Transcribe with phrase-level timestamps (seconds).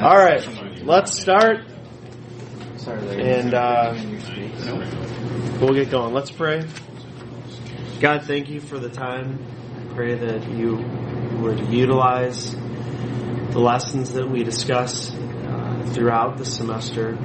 [0.00, 0.40] All right,
[0.84, 1.58] let's start.
[2.86, 3.94] And uh,
[5.60, 6.14] we'll get going.
[6.14, 6.64] Let's pray.
[7.98, 9.44] God, thank you for the time.
[9.76, 10.76] I pray that you
[11.40, 17.16] would utilize the lessons that we discuss uh, throughout the semester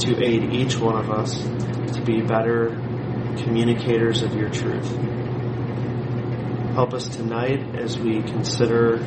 [0.00, 1.40] to aid each one of us
[1.94, 2.70] to be better
[3.44, 4.90] communicators of your truth.
[6.74, 8.98] Help us tonight as we consider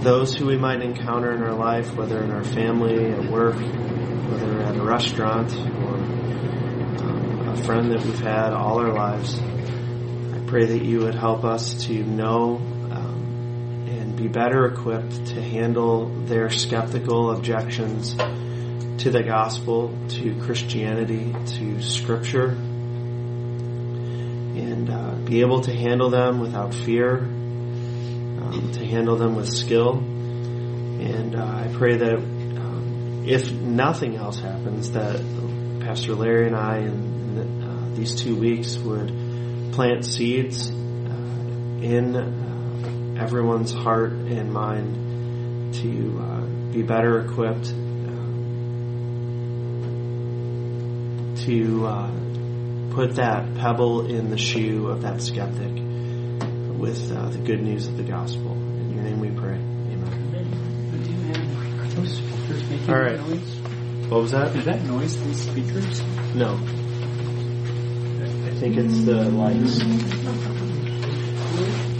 [0.00, 4.60] those who we might encounter in our life, whether in our family, at work, whether
[4.60, 9.40] at a restaurant, or um, a friend that we've had all our lives.
[9.40, 15.42] I pray that you would help us to know um, and be better equipped to
[15.42, 22.50] handle their skeptical objections to the gospel, to Christianity, to Scripture,
[24.60, 27.28] and uh, be able to handle them without fear
[28.52, 29.98] um, to handle them with skill.
[29.98, 35.20] And uh, I pray that um, if nothing else happens, that
[35.80, 43.22] Pastor Larry and I in uh, these two weeks would plant seeds uh, in uh,
[43.22, 46.40] everyone's heart and mind to uh,
[46.72, 48.14] be better equipped um,
[51.44, 51.86] to
[52.94, 55.87] put that pebble in the shoe of that skeptic
[56.78, 58.52] with uh, the good news of the gospel.
[58.52, 59.56] In your name we pray.
[59.56, 60.28] Amen.
[62.88, 63.18] All right.
[64.08, 64.54] What was that?
[64.56, 66.02] Is that noise these speakers?
[66.34, 66.54] No.
[68.46, 69.82] I think it's the lights.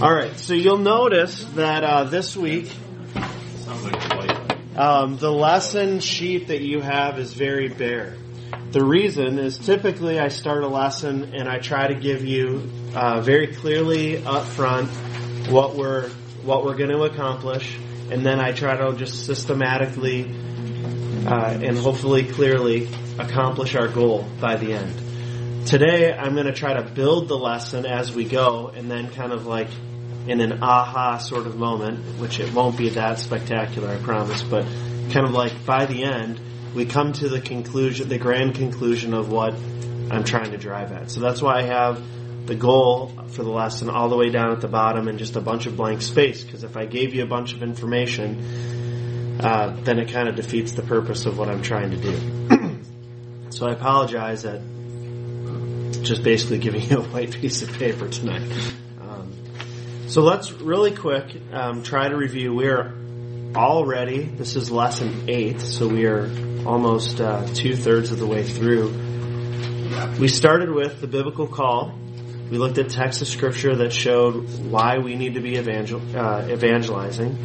[0.00, 0.38] All right.
[0.38, 2.72] So you'll notice that uh, this week,
[4.76, 8.16] um, the lesson sheet that you have is very bare.
[8.70, 13.22] The reason is typically I start a lesson and I try to give you uh,
[13.22, 14.90] very clearly up front
[15.48, 16.10] what we're
[16.44, 17.78] what we're going to accomplish,
[18.10, 20.24] and then I try to just systematically
[21.26, 25.66] uh, and hopefully clearly accomplish our goal by the end.
[25.66, 29.32] Today I'm going to try to build the lesson as we go, and then kind
[29.32, 29.68] of like
[30.26, 34.64] in an aha sort of moment, which it won't be that spectacular, I promise, but
[35.10, 36.38] kind of like by the end
[36.74, 39.54] we come to the conclusion, the grand conclusion of what
[40.10, 41.10] I'm trying to drive at.
[41.10, 42.02] So that's why I have
[42.46, 45.40] the goal for the lesson all the way down at the bottom and just a
[45.40, 46.42] bunch of blank space.
[46.44, 50.72] Because if I gave you a bunch of information, uh, then it kind of defeats
[50.72, 52.80] the purpose of what I'm trying to do.
[53.50, 54.60] so I apologize that
[56.02, 58.50] just basically giving you a white piece of paper tonight.
[59.00, 59.32] Um,
[60.06, 62.54] so let's really quick um, try to review.
[62.54, 62.94] We're
[63.54, 66.30] already, this is lesson eight, so we are
[66.66, 68.88] almost uh, two thirds of the way through.
[70.18, 71.92] We started with the biblical call.
[72.50, 76.46] We looked at texts of scripture that showed why we need to be evangel- uh,
[76.48, 77.36] evangelizing.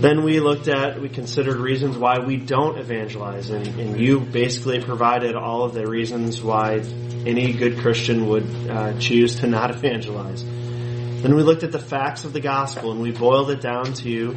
[0.00, 4.80] Then we looked at, we considered reasons why we don't evangelize, and, and you basically
[4.80, 6.78] provided all of the reasons why
[7.26, 10.44] any good Christian would uh, choose to not evangelize.
[10.44, 14.36] Then we looked at the facts of the gospel, and we boiled it down to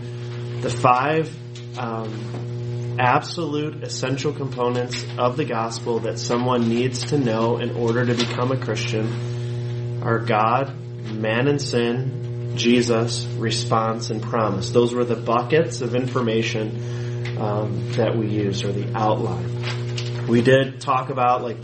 [0.61, 1.35] the five
[1.77, 8.13] um, absolute essential components of the gospel that someone needs to know in order to
[8.13, 10.75] become a Christian are God,
[11.13, 14.71] man and sin, Jesus, response, and promise.
[14.71, 20.27] Those were the buckets of information um, that we used, or the outline.
[20.27, 21.57] We did talk about like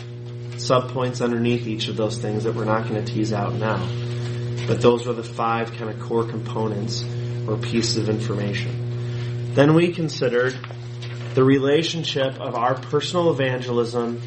[0.56, 3.88] subpoints underneath each of those things that we're not going to tease out now.
[4.68, 7.04] But those were the five kind of core components
[7.48, 8.87] or pieces of information.
[9.58, 10.56] Then we considered
[11.34, 14.22] the relationship of our personal evangelism,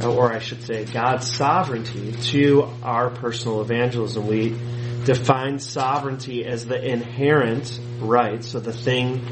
[0.00, 4.28] or I should say God's sovereignty to our personal evangelism.
[4.28, 4.50] We
[5.04, 9.24] defined sovereignty as the inherent right, so the thing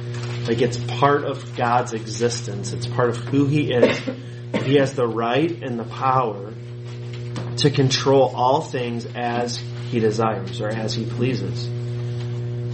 [0.47, 2.73] that gets part of God's existence.
[2.73, 3.97] It's part of who He is.
[4.65, 6.53] He has the right and the power
[7.59, 9.59] to control all things as
[9.91, 11.78] He desires or as He pleases.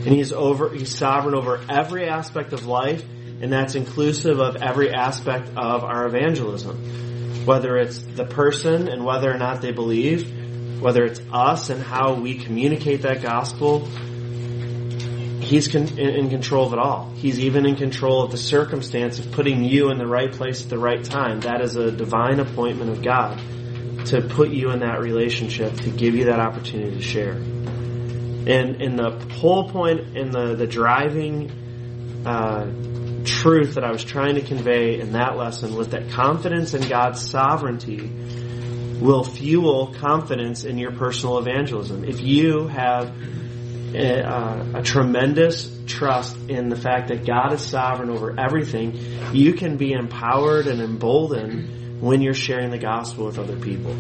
[0.05, 3.03] And He's over, He's sovereign over every aspect of life,
[3.41, 7.45] and that's inclusive of every aspect of our evangelism.
[7.47, 12.15] Whether it's the person and whether or not they believe, whether it's us and how
[12.15, 13.89] we communicate that gospel,
[15.45, 17.11] He's con- in control of it all.
[17.17, 20.71] He's even in control of the circumstance of putting you in the right place at
[20.71, 21.41] the right time.
[21.41, 23.39] That is a divine appointment of God
[24.07, 27.54] to put you in that relationship, to give you that opportunity to share.
[28.47, 31.51] And in the whole point, in the, the driving
[32.27, 32.67] uh,
[33.25, 37.21] truth that I was trying to convey in that lesson was that confidence in God's
[37.29, 38.11] sovereignty
[39.01, 42.05] will fuel confidence in your personal evangelism.
[42.05, 43.13] If you have
[43.95, 48.99] a, a tremendous trust in the fact that God is sovereign over everything,
[49.33, 53.97] you can be empowered and emboldened when you're sharing the gospel with other people.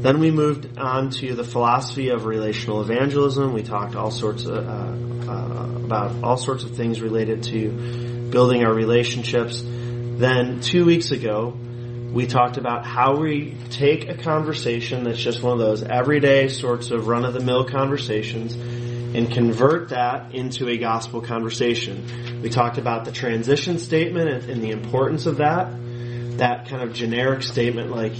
[0.00, 3.52] Then we moved on to the philosophy of relational evangelism.
[3.52, 8.64] We talked all sorts of, uh, uh, about all sorts of things related to building
[8.64, 9.62] our relationships.
[9.62, 11.54] Then two weeks ago,
[12.12, 16.90] we talked about how we take a conversation that's just one of those everyday sorts
[16.90, 22.40] of run of the mill conversations and convert that into a gospel conversation.
[22.42, 25.72] We talked about the transition statement and, the importance of that.
[26.38, 28.14] That kind of generic statement like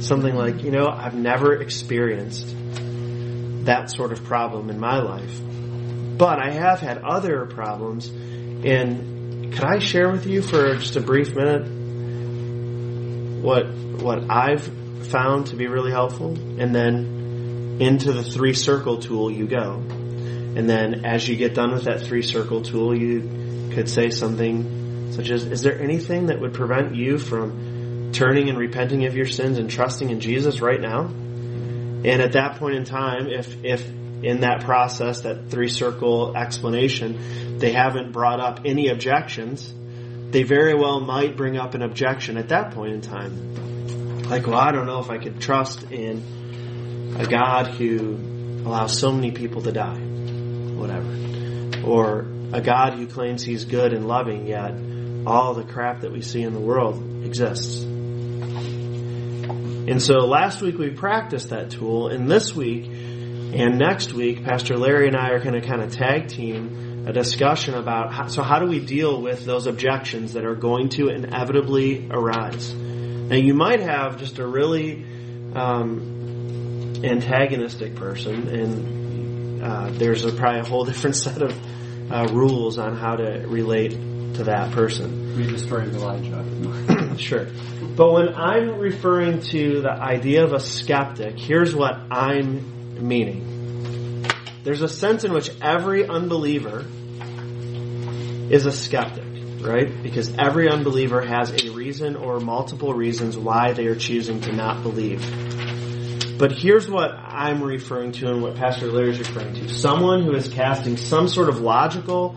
[0.00, 2.54] something like, you know, I've never experienced
[3.64, 5.40] that sort of problem in my life.
[6.18, 11.00] But I have had other problems and could I share with you for just a
[11.00, 11.66] brief minute
[13.42, 13.66] what
[14.02, 14.70] what I've
[15.06, 19.74] found to be really helpful, and then into the three circle tool you go.
[19.76, 25.12] And then as you get done with that three circle tool, you could say something
[25.12, 27.75] such as, is there anything that would prevent you from
[28.16, 31.02] turning and repenting of your sins and trusting in Jesus right now?
[31.02, 33.86] And at that point in time, if, if
[34.22, 39.72] in that process, that three circle explanation, they haven't brought up any objections,
[40.30, 44.22] they very well might bring up an objection at that point in time.
[44.24, 48.16] Like, well, I don't know if I could trust in a God who
[48.66, 49.98] allows so many people to die.
[49.98, 51.86] Whatever.
[51.86, 54.74] Or a God who claims he's good and loving, yet
[55.26, 57.84] all the crap that we see in the world exists.
[59.88, 64.76] And so last week we practiced that tool, and this week and next week, Pastor
[64.76, 68.42] Larry and I are going to kind of tag team a discussion about how, so
[68.42, 72.74] how do we deal with those objections that are going to inevitably arise.
[72.74, 75.04] Now you might have just a really
[75.54, 82.78] um, antagonistic person, and uh, there's a, probably a whole different set of uh, rules
[82.78, 85.36] on how to relate to that person.
[85.36, 87.16] We destroyed Elijah.
[87.18, 87.46] sure.
[87.96, 94.26] But when I'm referring to the idea of a skeptic, here's what I'm meaning.
[94.64, 96.84] There's a sense in which every unbeliever
[98.50, 99.24] is a skeptic,
[99.62, 100.02] right?
[100.02, 104.82] Because every unbeliever has a reason or multiple reasons why they are choosing to not
[104.82, 105.20] believe.
[106.38, 109.70] But here's what I'm referring to and what Pastor Larry is referring to.
[109.70, 112.36] Someone who is casting some sort of logical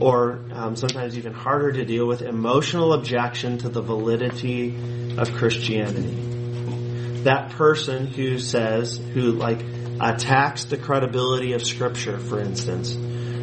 [0.00, 4.74] or um, sometimes even harder to deal with emotional objection to the validity
[5.18, 7.22] of Christianity.
[7.24, 9.60] That person who says, who like
[10.00, 12.94] attacks the credibility of Scripture, for instance,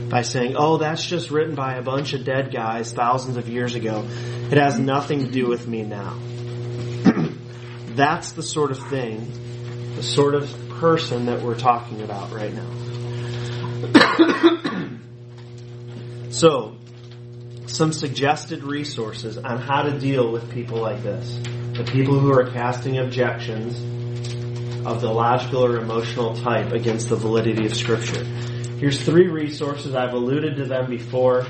[0.09, 3.75] by saying, oh, that's just written by a bunch of dead guys thousands of years
[3.75, 4.03] ago.
[4.49, 6.17] It has nothing to do with me now.
[7.95, 10.49] that's the sort of thing, the sort of
[10.79, 12.71] person that we're talking about right now.
[16.29, 16.75] so,
[17.67, 21.37] some suggested resources on how to deal with people like this.
[21.77, 23.77] The people who are casting objections
[24.85, 28.23] of the logical or emotional type against the validity of Scripture.
[28.79, 29.95] Here's three resources.
[29.95, 31.45] I've alluded to them before,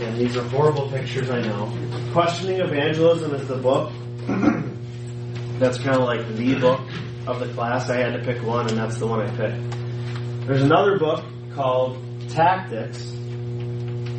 [0.00, 1.72] and these are horrible pictures, I know.
[2.12, 3.92] Questioning Evangelism is the book.
[5.58, 6.80] that's kind of like the book
[7.26, 7.90] of the class.
[7.90, 10.46] I had to pick one, and that's the one I picked.
[10.46, 11.24] There's another book
[11.54, 11.98] called
[12.30, 13.12] Tactics,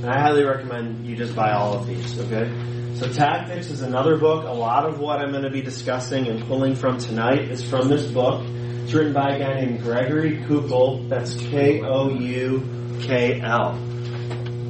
[0.01, 2.49] and I highly recommend you just buy all of these, okay?
[2.95, 4.45] So Tactics is another book.
[4.45, 7.89] A lot of what I'm going to be discussing and pulling from tonight is from
[7.89, 8.45] this book.
[8.45, 11.09] It's written by a guy named Gregory Koukl.
[11.09, 13.77] That's K O U K L.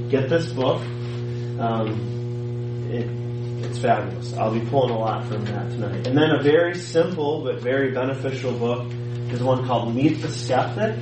[0.10, 0.82] Get this book.
[1.60, 4.34] Um, it, it's fabulous.
[4.34, 6.08] I'll be pulling a lot from that tonight.
[6.08, 8.92] And then a very simple but very beneficial book
[9.32, 10.98] is one called Meet the Skeptic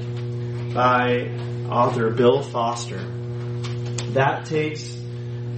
[0.73, 1.29] by
[1.69, 2.99] author Bill Foster.
[4.17, 4.97] That takes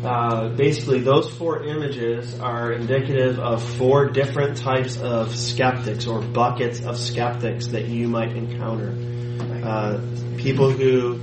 [0.03, 6.81] uh, basically, those four images are indicative of four different types of skeptics or buckets
[6.85, 8.95] of skeptics that you might encounter.
[9.63, 10.01] Uh,
[10.37, 11.15] people who,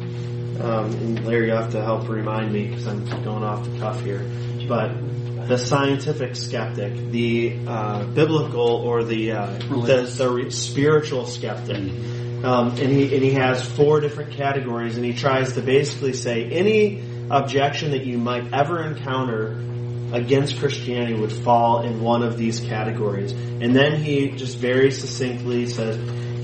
[0.61, 4.03] um, and Larry, you have to help remind me because I'm going off the cuff
[4.03, 4.27] here,
[4.69, 11.77] but the scientific skeptic, the uh, biblical or the, uh, the, the spiritual skeptic.
[12.45, 16.45] Um, and he and he has four different categories, and he tries to basically say
[16.51, 19.59] any objection that you might ever encounter
[20.13, 23.33] against Christianity would fall in one of these categories.
[23.33, 25.97] And then he just very succinctly says,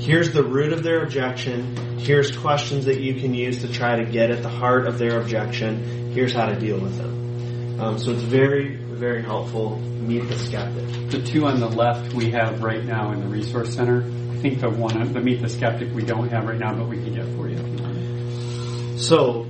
[0.05, 4.11] here's the root of their objection, here's questions that you can use to try to
[4.11, 7.81] get at the heart of their objection, here's how to deal with them.
[7.81, 9.79] Um, so it's very, very helpful.
[9.79, 11.11] Meet the skeptic.
[11.11, 14.03] The two on the left we have right now in the Resource Center.
[14.03, 16.97] I think the one, the meet the skeptic we don't have right now, but we
[16.97, 19.01] can get for you if you want.
[19.01, 19.47] So,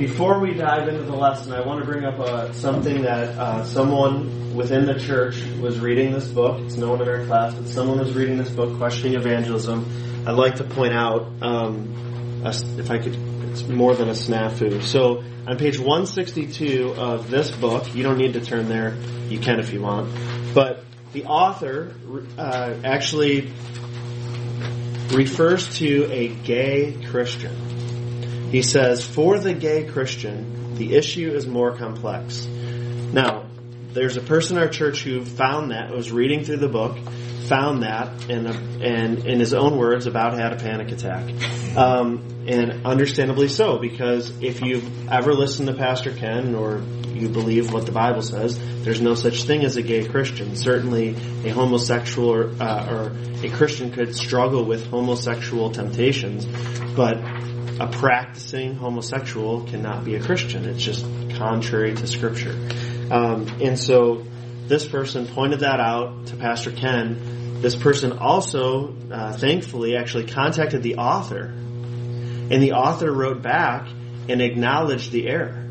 [0.00, 3.64] before we dive into the lesson, I want to bring up uh, something that uh,
[3.64, 6.58] someone within the church was reading this book.
[6.60, 10.24] It's no one in our class, but someone was reading this book, Questioning Evangelism.
[10.26, 13.14] I'd like to point out, um, a, if I could,
[13.50, 14.82] it's more than a snafu.
[14.82, 18.96] So, on page 162 of this book, you don't need to turn there,
[19.28, 20.10] you can if you want,
[20.54, 21.94] but the author
[22.38, 23.52] uh, actually
[25.12, 27.69] refers to a gay Christian.
[28.50, 32.46] He says, for the gay Christian, the issue is more complex.
[32.46, 33.46] Now,
[33.92, 36.98] there's a person in our church who found that, was reading through the book,
[37.46, 38.46] found that, and,
[38.82, 41.28] and in his own words, about had a panic attack.
[41.76, 47.72] Um, and understandably so, because if you've ever listened to Pastor Ken or you believe
[47.72, 50.56] what the Bible says, there's no such thing as a gay Christian.
[50.56, 53.12] Certainly, a homosexual or, uh, or
[53.44, 56.46] a Christian could struggle with homosexual temptations,
[56.96, 57.18] but
[57.80, 60.66] a practicing homosexual cannot be a Christian.
[60.66, 61.04] It's just
[61.36, 62.52] contrary to Scripture.
[63.10, 64.26] Um, and so,
[64.68, 67.60] this person pointed that out to Pastor Ken.
[67.62, 73.88] This person also, uh, thankfully, actually contacted the author, and the author wrote back
[74.28, 75.66] and acknowledged the error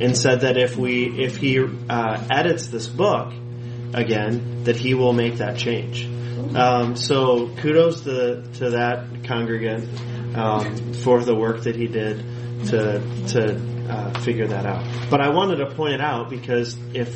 [0.00, 3.32] and said that if we if he uh, edits this book
[3.94, 6.04] again, that he will make that change.
[6.54, 9.88] Um, so kudos to to that congregant
[10.34, 12.18] um, for the work that he did
[12.66, 14.86] to to uh, figure that out.
[15.10, 17.14] But I wanted to point it out because if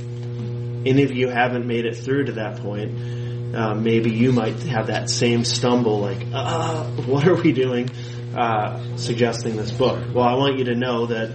[0.86, 4.88] any of you haven't made it through to that point, uh, maybe you might have
[4.88, 7.90] that same stumble, like, uh, what are we doing?
[8.36, 10.14] Uh, suggesting this book.
[10.14, 11.34] Well, I want you to know that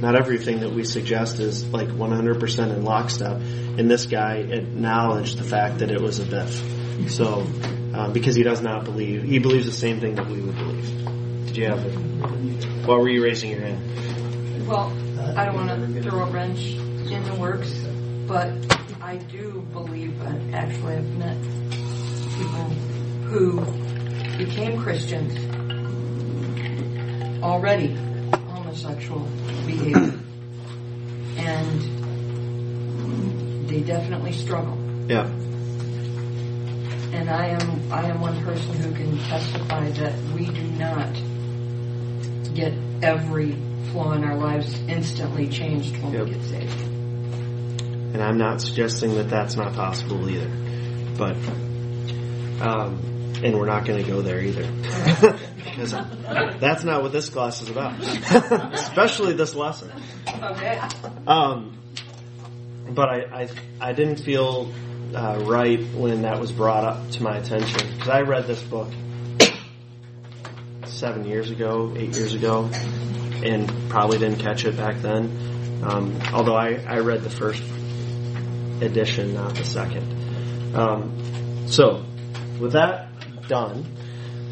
[0.00, 3.40] not everything that we suggest is like 100% in lockstep.
[3.78, 7.10] And this guy acknowledged the fact that it was a biff.
[7.10, 7.46] So,
[7.94, 11.46] um, because he does not believe, he believes the same thing that we would believe.
[11.46, 11.92] Did you have it?
[12.86, 14.66] Why were you raising your hand?
[14.66, 14.92] Well,
[15.36, 17.72] I don't want to throw a wrench in the works,
[18.26, 18.52] but
[19.00, 21.36] I do believe, and actually I've met
[22.38, 22.68] people
[23.28, 23.60] who
[24.38, 25.34] became Christians
[27.42, 27.96] already
[28.48, 29.26] homosexual
[29.66, 30.14] behavior.
[31.36, 31.80] And
[33.68, 34.78] they definitely struggle.
[35.08, 35.28] Yeah.
[37.12, 41.12] And I am I am one person who can testify that we do not
[42.54, 43.56] get every
[43.90, 46.24] flaw in our lives instantly changed when Yep.
[46.24, 46.80] we get saved.
[48.12, 50.48] And I'm not suggesting that that's not possible either.
[51.16, 51.36] But,
[52.60, 52.98] um,
[53.42, 54.70] and we're not going to go there either.
[55.64, 55.92] because
[56.60, 57.98] that's not what this class is about.
[58.74, 59.90] Especially this lesson.
[60.28, 60.80] Okay.
[61.26, 61.78] Um,
[62.90, 63.48] but I, I,
[63.80, 64.72] I didn't feel
[65.14, 68.88] uh, right when that was brought up to my attention because I read this book
[70.84, 72.70] seven years ago, eight years ago,
[73.42, 75.82] and probably didn't catch it back then.
[75.82, 77.62] Um, although I, I read the first
[78.82, 80.76] edition, not the second.
[80.76, 82.04] Um, so,
[82.60, 83.08] with that
[83.48, 83.84] done,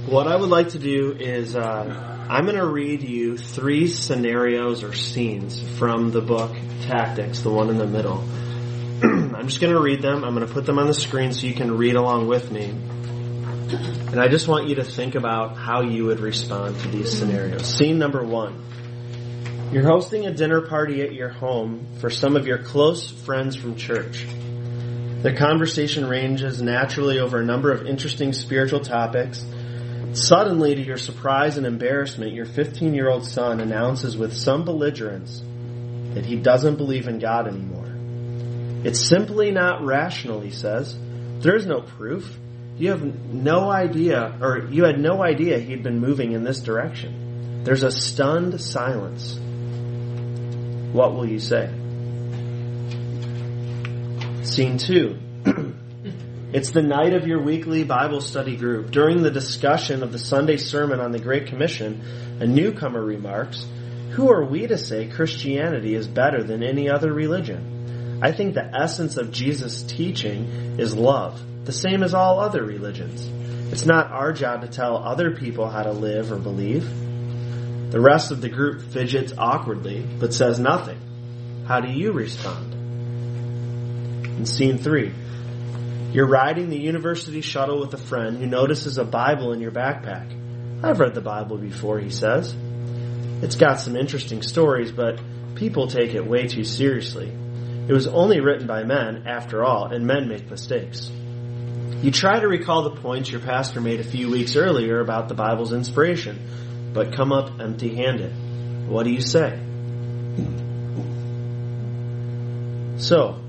[0.07, 4.83] what I would like to do is uh, I'm going to read you three scenarios
[4.83, 8.27] or scenes from the book Tactics, the one in the middle.
[9.49, 10.25] Just going to read them.
[10.25, 12.65] I'm going to put them on the screen so you can read along with me.
[12.67, 17.65] And I just want you to think about how you would respond to these scenarios.
[17.65, 18.63] Scene number one.
[19.73, 23.77] You're hosting a dinner party at your home for some of your close friends from
[23.77, 24.27] church.
[25.23, 29.43] The conversation ranges naturally over a number of interesting spiritual topics.
[30.13, 35.43] Suddenly, to your surprise and embarrassment, your 15 year old son announces with some belligerence
[36.13, 37.88] that he doesn't believe in God anymore.
[38.85, 40.97] It's simply not rational, he says.
[41.41, 42.39] There is no proof.
[42.77, 47.65] You have no idea, or you had no idea he'd been moving in this direction.
[47.65, 49.39] There's a stunned silence.
[50.93, 51.69] What will you say?
[54.45, 55.19] Scene two.
[56.51, 58.91] It's the night of your weekly Bible study group.
[58.91, 62.01] During the discussion of the Sunday sermon on the Great Commission,
[62.41, 63.67] a newcomer remarks,
[64.13, 67.78] Who are we to say Christianity is better than any other religion?
[68.21, 73.29] I think the essence of Jesus' teaching is love, the same as all other religions.
[73.73, 76.89] It's not our job to tell other people how to live or believe.
[77.91, 80.99] The rest of the group fidgets awkwardly, but says nothing.
[81.67, 82.73] How do you respond?
[84.25, 85.13] In scene three,
[86.13, 90.35] you're riding the university shuttle with a friend who notices a Bible in your backpack.
[90.83, 92.55] I've read the Bible before, he says.
[93.43, 95.21] It's got some interesting stories, but
[95.55, 97.33] people take it way too seriously.
[97.89, 101.11] It was only written by men, after all, and men make mistakes.
[102.03, 105.35] You try to recall the points your pastor made a few weeks earlier about the
[105.35, 106.39] Bible's inspiration,
[106.93, 108.89] but come up empty handed.
[108.89, 109.59] What do you say?
[112.99, 113.41] So,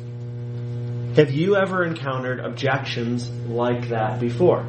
[1.17, 4.65] have you ever encountered objections like that before?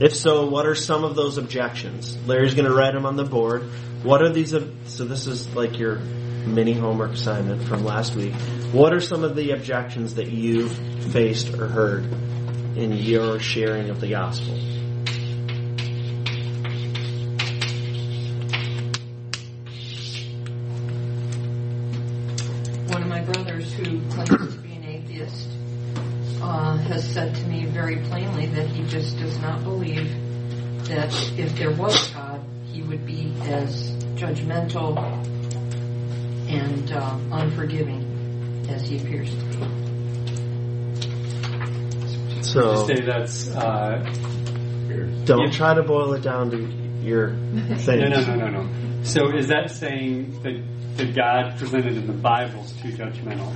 [0.00, 2.16] If so, what are some of those objections?
[2.26, 3.62] Larry's going to write them on the board.
[4.02, 4.50] What are these?
[4.50, 6.00] So this is like your
[6.46, 8.34] mini homework assignment from last week.
[8.72, 10.72] What are some of the objections that you've
[11.12, 12.04] faced or heard
[12.76, 14.54] in your sharing of the gospel?
[22.92, 25.48] One of my brothers who claims to be an atheist
[26.42, 30.10] uh, has said to me very plainly that he just does not believe
[30.86, 32.40] that if there was God,
[32.72, 35.29] he would be as judgmental
[36.70, 39.56] and uh, unforgiving as he appears to be.
[42.42, 43.98] So Say that's uh,
[45.24, 45.50] don't Yeah.
[45.52, 46.58] try to boil it down to
[47.02, 47.30] your
[47.78, 48.00] thing.
[48.00, 49.02] no, no, no, no, no.
[49.02, 53.50] So is that saying that the God presented in the Bible is too judgmental?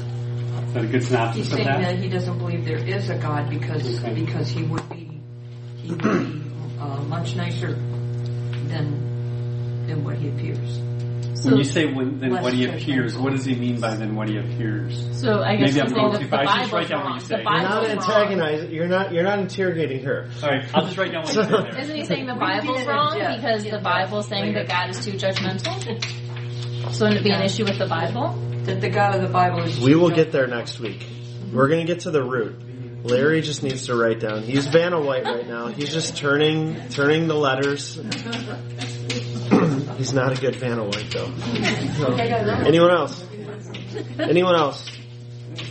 [0.68, 1.80] Is that a good He's synopsis of saying that?
[1.82, 4.14] that he doesn't believe there is a God because Okay.
[4.24, 5.20] because he would be
[5.82, 6.42] he would be
[6.80, 7.74] uh, much nicer
[8.68, 10.78] than than what he appears.
[11.42, 13.20] When you say when, then Less what he appears, judgmental.
[13.22, 15.20] what does he mean by then what he appears?
[15.20, 16.40] So I guess Maybe I'm saying going too far.
[16.40, 17.36] I just write Bible's down what you say.
[17.42, 18.70] You're not antagonizing.
[18.70, 19.12] You're not.
[19.12, 20.28] You're not interrogating her.
[20.42, 21.78] All right, I'll just write down what you say there.
[21.80, 24.44] Isn't he saying the We can Bible's wrong into- because get the into Bible's saying
[24.54, 24.64] later.
[24.64, 26.92] that God is too judgmental?
[26.92, 28.32] So wouldn't it be an issue with the Bible?
[28.64, 29.80] That the God of the Bible is.
[29.80, 31.04] We will get there next week.
[31.52, 32.60] We're going to get to the root.
[33.04, 34.42] Larry just needs to write down.
[34.42, 35.66] He's Vanna White right now.
[35.68, 37.98] He's just turning turning the letters.
[39.96, 41.32] He's not a good fan of White though.
[42.66, 43.24] Anyone else?
[44.18, 44.90] Anyone else?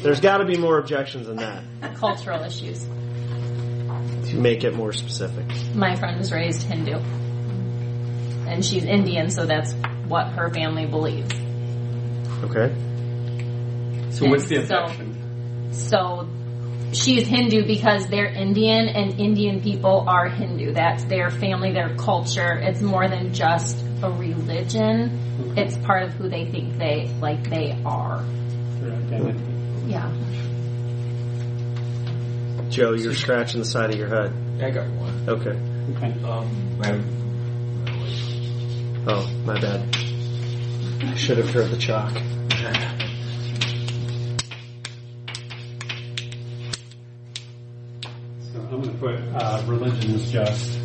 [0.01, 1.63] There's got to be more objections than that.
[1.95, 2.83] Cultural issues.
[4.29, 5.45] To make it more specific.
[5.75, 6.97] My friend was raised Hindu.
[8.47, 9.73] And she's Indian, so that's
[10.07, 11.33] what her family believes.
[12.43, 12.73] Okay.
[14.11, 15.71] So what's the And so- objection?
[15.73, 16.27] So
[16.93, 20.73] she's Hindu because they're Indian and Indian people are Hindu.
[20.73, 22.53] That's their family, their culture.
[22.59, 25.55] It's more than just a religion.
[25.57, 28.23] It's part of who they think they like they are.
[28.81, 29.43] Their identity.
[29.87, 30.11] Yeah.
[32.69, 34.33] Joe, you're scratching the side of your head.
[34.61, 35.29] I got one.
[35.29, 35.57] Okay.
[35.95, 36.23] Okay.
[36.23, 36.99] Um, my,
[39.05, 39.81] Oh, my bad.
[41.03, 42.13] I should have heard the chalk.
[48.51, 50.79] So I'm going to put uh, religion is just.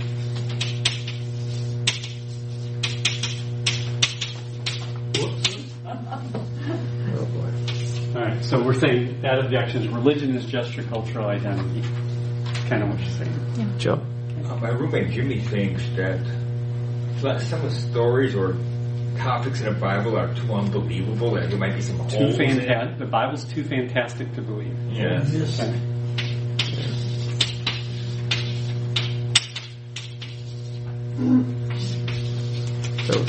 [5.91, 8.19] Oh boy.
[8.19, 8.38] All right.
[8.49, 11.83] So we're saying that objection is religion is just your cultural identity.
[12.67, 13.79] Kind of what you're saying.
[13.79, 14.01] Joe.
[14.47, 16.19] uh, my roommate Jimmy thinks that
[17.21, 18.57] that some of the stories or
[19.19, 22.57] topics in the Bible are too unbelievable that there might be some Too holes in
[22.57, 22.99] fantastic.
[22.99, 24.75] The Bible's too fantastic to believe.
[24.93, 25.61] Yes.
[25.61, 25.79] Okay.
[33.05, 33.25] So,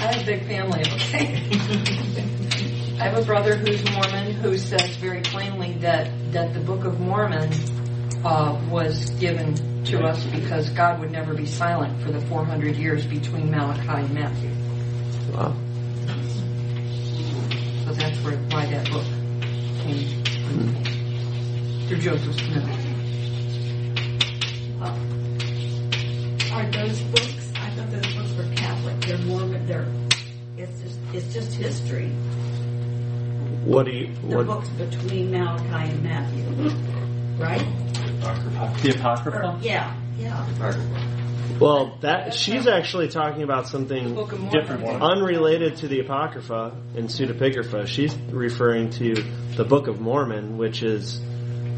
[0.00, 1.31] I have a big family, okay?
[3.02, 7.00] I have a brother who's Mormon who says very plainly that, that the Book of
[7.00, 7.52] Mormon
[8.24, 13.04] uh, was given to us because God would never be silent for the 400 years
[13.04, 14.50] between Malachi and Matthew.
[15.34, 15.52] wow.
[17.86, 19.04] So that's where, why that book
[19.82, 20.22] came
[21.88, 22.68] through Joseph Smith.
[26.52, 27.52] Are those books?
[27.56, 29.00] I thought those books were Catholic.
[29.00, 29.66] They're Mormon.
[29.66, 29.88] They're
[30.56, 32.01] it's just it's just history.
[33.64, 34.12] What do you?
[34.28, 34.46] The What?
[34.46, 36.44] books between Malachi and Matthew,
[37.38, 37.64] right?
[38.82, 39.58] The Or, Apocrypha?
[39.62, 40.46] yeah, yeah.
[41.60, 44.60] Well, that she's actually talking about something Book of Mormon.
[44.60, 45.00] Different one.
[45.02, 47.86] unrelated to the Apocrypha and Pseudepigrapha.
[47.86, 49.14] She's referring to
[49.56, 51.20] the Book of Mormon, which is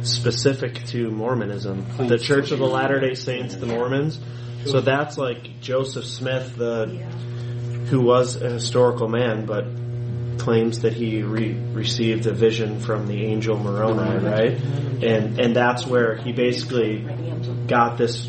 [0.03, 4.19] specific to Mormonism, the Church of the Latter Day Saints, the Mormons.
[4.67, 7.07] So that's like Joseph Smith, the Yeah.
[7.91, 9.67] who was a historical man, but
[10.39, 14.53] claims that he re- received a vision from the angel Moroni, right?
[15.03, 16.99] And and that's where he basically
[17.67, 18.29] got this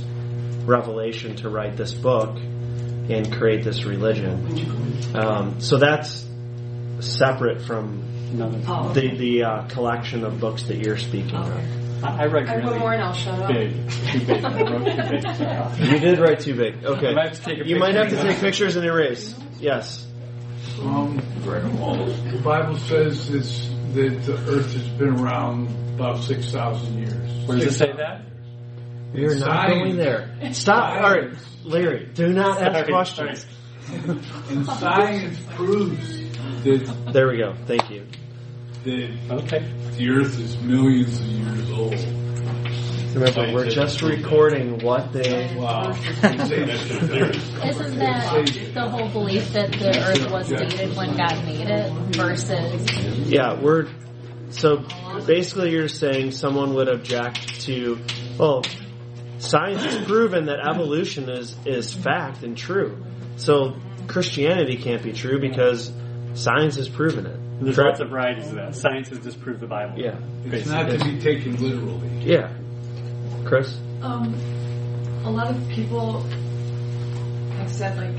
[0.66, 5.16] revelation to write this book and create this religion.
[5.16, 6.26] Um, so that's
[7.00, 8.04] separate from
[8.94, 11.48] the the uh, collection of books that you're speaking of.
[11.50, 11.86] okay.
[12.04, 13.48] I, I read I put really more and I'll shut up.
[13.50, 13.90] big.
[13.90, 14.44] Too big.
[14.46, 15.92] I wrote too big.
[15.92, 16.84] You did write too big.
[16.84, 17.14] Okay.
[17.14, 19.34] Might have to You might have to take pictures and erase.
[19.60, 20.05] Yes.
[20.82, 22.24] Um, Right on walls.
[22.32, 27.48] the Bible says this, that the earth has been around about 6,000 years.
[27.48, 28.22] Where does it say that?
[29.14, 29.74] You're not Science.
[29.74, 30.54] going there.
[30.54, 30.94] Stop.
[31.04, 31.30] All right,
[31.64, 32.10] Larry.
[32.14, 33.46] Do not ask Sorry, questions.
[34.50, 36.18] And science proves
[36.64, 37.54] that, There we go.
[37.66, 38.06] Thank you.
[38.84, 39.72] that Okay.
[39.98, 41.94] the earth is millions of years old.
[43.16, 45.56] Remember, we're just recording what they.
[45.56, 45.92] Wow.
[45.92, 46.26] Isn't
[48.00, 53.54] that the whole belief that the earth was dated when God made it versus Yeah,
[53.60, 53.88] we're.
[54.50, 54.84] So
[55.26, 58.00] basically, you're saying someone would object to,
[58.38, 58.64] well,
[59.40, 63.04] science has proven that evolution is is fact and true.
[63.38, 63.76] So
[64.08, 65.92] Christianity can't be true because
[66.34, 67.40] science has proven it.
[67.62, 68.76] There's lots of varieties of that.
[68.76, 69.98] Science has disproved the Bible.
[69.98, 72.10] Yeah, It's not to be taken literally.
[72.26, 72.52] yeah.
[73.46, 73.78] Chris.
[74.02, 74.34] Um,
[75.24, 76.22] a lot of people
[77.58, 78.16] have said like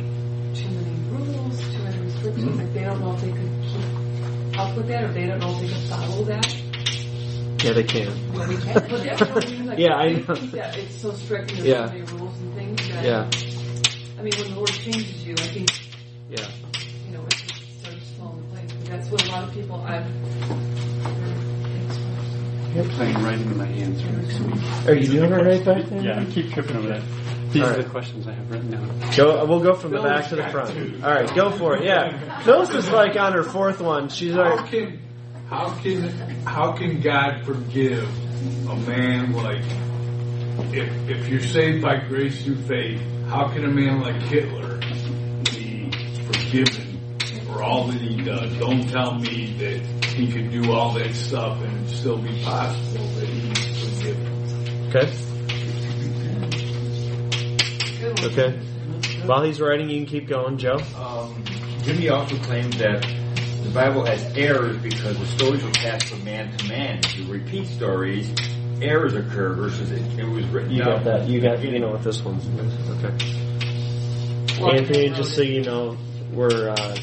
[0.55, 2.57] too many rules, too many restrictions.
[2.59, 5.51] Like they don't know if they could keep up with that, or they don't know
[5.55, 6.63] if they can follow that.
[7.65, 8.33] Yeah, they can.
[8.33, 9.67] Well, they can, but that's what I mean.
[9.67, 10.35] Like, Yeah, I know.
[10.35, 11.87] that it's so strict and there's Yeah.
[11.87, 12.89] so many rules and things.
[12.89, 13.31] That, Yeah,
[14.19, 15.71] I mean, when the Lord changes you, I think
[16.31, 16.49] yeah.
[17.07, 17.33] you know it
[17.81, 18.89] starts to fall into place.
[18.89, 20.76] That's what a lot of people I've.
[22.77, 24.89] You're playing right into my hands for next week.
[24.89, 26.03] Are you doing it right back there?
[26.03, 27.03] Yeah, I keep tripping over that.
[27.53, 27.85] These All are right.
[27.85, 29.01] the questions I have written down.
[29.17, 29.45] Go.
[29.47, 30.71] We'll go from the Phyllis back to the front.
[30.75, 31.01] two.
[31.03, 31.85] All right, go for it.
[31.85, 34.11] Yeah, Phyllis is like on her fourth one.
[34.11, 35.01] She's How like, can,
[35.49, 36.03] how can,
[36.45, 38.07] how can God forgive
[38.69, 39.65] a man like,
[40.75, 44.87] if, if you're saved by grace through faith, how can a man like Hitler be
[44.87, 45.06] forgiven
[47.57, 48.53] for all that he does?
[48.59, 53.05] Don't tell me that he could do all that stuff and it'd still be possible
[53.07, 54.89] that he's forgiven.
[54.89, 55.13] okay,
[58.27, 58.59] okay.
[59.27, 60.79] While he's writing, you can keep going, Joe.
[60.97, 61.43] Um,
[61.83, 63.03] Jimmy also claims that
[63.65, 66.99] the Bible has errors because the stories were passed from man to man.
[66.99, 68.33] If you repeat stories,
[68.83, 70.97] errors occur versus it, it was written You down.
[70.97, 71.29] got that.
[71.29, 71.63] You got.
[71.63, 72.47] You know what this one's.
[73.05, 73.15] Okay.
[74.63, 75.97] Anthony, just so you know,
[76.33, 76.97] we're uh,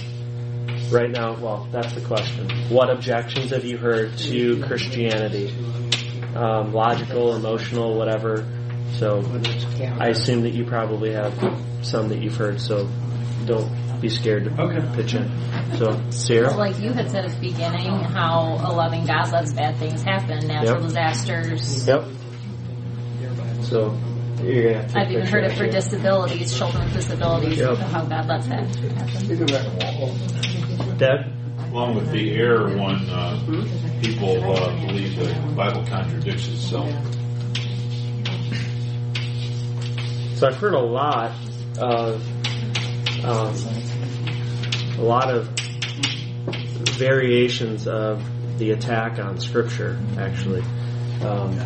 [0.93, 1.35] right now.
[1.35, 2.49] Well, that's the question.
[2.69, 5.53] What objections have you heard to Christianity?
[6.35, 8.47] Um, logical, emotional, whatever.
[8.93, 9.21] So,
[9.99, 11.33] I assume that you probably have
[11.81, 12.61] some that you've heard.
[12.61, 12.87] So,
[13.45, 14.95] don't be scared to Okay.
[14.95, 15.31] pitch in.
[15.77, 16.55] So, Sarah.
[16.55, 20.47] like you had said at the beginning, how a loving God lets bad things happen,
[20.47, 20.83] natural Yep.
[20.83, 21.87] disasters.
[21.87, 22.05] Yep.
[23.61, 23.97] So,
[24.43, 24.99] you're gonna have to.
[24.99, 27.77] I've even heard it for disabilities, children with disabilities, Yep.
[27.77, 30.97] how God lets that happen.
[30.97, 31.19] Deb.
[31.71, 33.39] Along with the error one, uh,
[34.01, 36.87] people uh, believe the Bible contradicts itself.
[40.37, 41.31] So I've heard a lot
[41.79, 42.21] of
[43.25, 43.55] um,
[44.99, 45.47] a lot of
[46.97, 48.21] variations of
[48.59, 49.97] the attack on Scripture.
[50.19, 50.61] Actually,
[51.23, 51.57] um,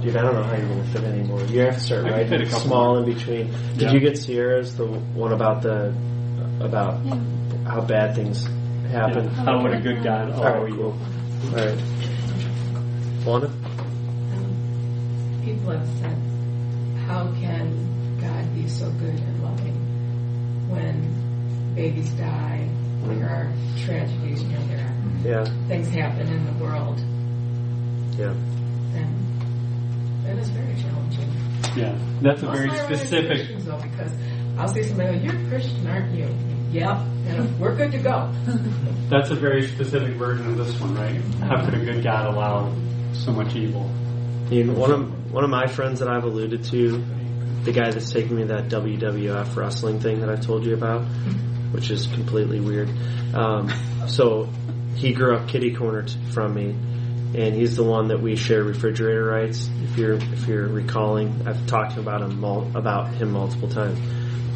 [0.00, 1.42] dude, I don't know how you're going to fit anymore.
[1.44, 3.08] You have to start I writing fit a small more.
[3.08, 3.46] in between.
[3.74, 3.92] Did Yeah.
[3.92, 5.94] you get Sierra's the one about the
[6.60, 7.00] about
[7.66, 8.46] how bad things
[8.90, 9.24] happen?
[9.24, 9.30] Yeah.
[9.44, 10.96] How would a good God oh, All allow right, evil?
[11.42, 11.58] cool.
[11.58, 11.78] All right,
[13.26, 13.46] Wanda.
[13.46, 16.16] Um, people have said,
[17.06, 19.76] how can God be so good and loving
[20.68, 22.68] when babies die,
[23.04, 23.52] there are
[23.84, 24.94] tragedies, you know, there are
[25.44, 26.98] Yeah, things happen in the world,
[28.18, 28.34] yeah.
[28.98, 29.19] and
[30.30, 31.28] that is very challenging.
[31.76, 33.36] Yeah, that's a Most very of my relatives are specific.
[33.36, 34.12] Christians, though, because
[34.58, 36.28] I'll see somebody, go, you're a Christian, aren't you?
[36.72, 38.32] Yep, and we're good to go.
[39.10, 41.20] That's a very specific version of this one, right?
[41.40, 42.72] How could a good God allow
[43.12, 43.90] so much evil?
[44.50, 47.04] You know, one of one of my friends that I've alluded to,
[47.64, 51.02] the guy that's taking me to that WWF wrestling thing that I told you about,
[51.72, 52.88] which is completely weird.
[53.34, 53.68] Um,
[54.06, 54.48] so
[54.94, 56.76] he grew up kitty corner t- from me,
[57.34, 59.68] and he's the one that we share refrigerator rights.
[59.82, 63.98] If you're if you're recalling, I've talked about him about him multiple times.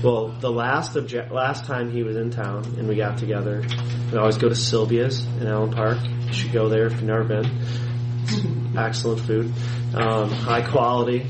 [0.02, 3.64] Well, the last object last time he was in town and we got together,
[4.12, 5.98] we always go to Sylvia's in Allen Park.
[6.26, 9.52] You should go there if you've never been excellent food,
[9.94, 11.26] um, high quality,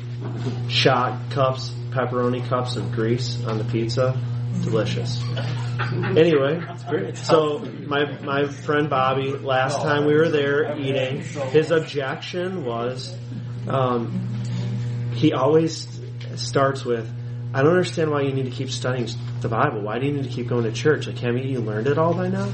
[0.69, 4.19] shot cups, pepperoni cups of grease on the pizza,
[4.63, 5.23] delicious.
[6.17, 6.63] Anyway,
[7.15, 13.17] so my my friend Bobby, last time we were there eating, his objection was,
[13.69, 15.89] um, he always
[16.37, 17.11] starts with,
[17.53, 19.09] "I don't understand why you need to keep studying
[19.41, 19.83] the Bible.
[19.83, 21.07] Why do you need to keep going to church?
[21.07, 22.49] Like, haven't you learned it all by now?"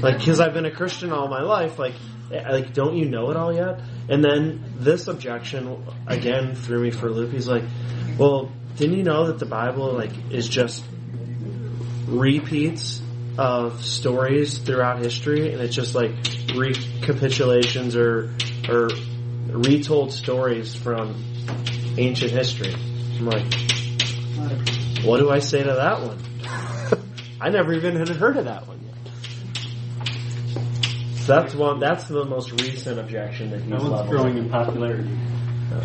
[0.00, 1.94] Like, because I've been a Christian all my life, like,
[2.30, 3.80] eh, like, don't you know it all yet?
[4.08, 7.32] And then this objection again threw me for a loop.
[7.32, 7.64] He's like,
[8.18, 10.84] "Well, didn't you know that the Bible like is just
[12.06, 13.02] repeats
[13.38, 16.10] of stories throughout history, and it's just like
[16.54, 18.34] recapitulations or
[18.68, 18.88] or
[19.48, 21.14] retold stories from
[21.98, 22.74] ancient history.
[23.18, 23.44] I'm like,
[25.04, 26.18] what do I say to that one?
[27.40, 28.94] I never even had heard of that one yet.
[31.20, 31.80] So that's one.
[31.80, 35.10] That's the most recent objection that he's That one's growing in popularity.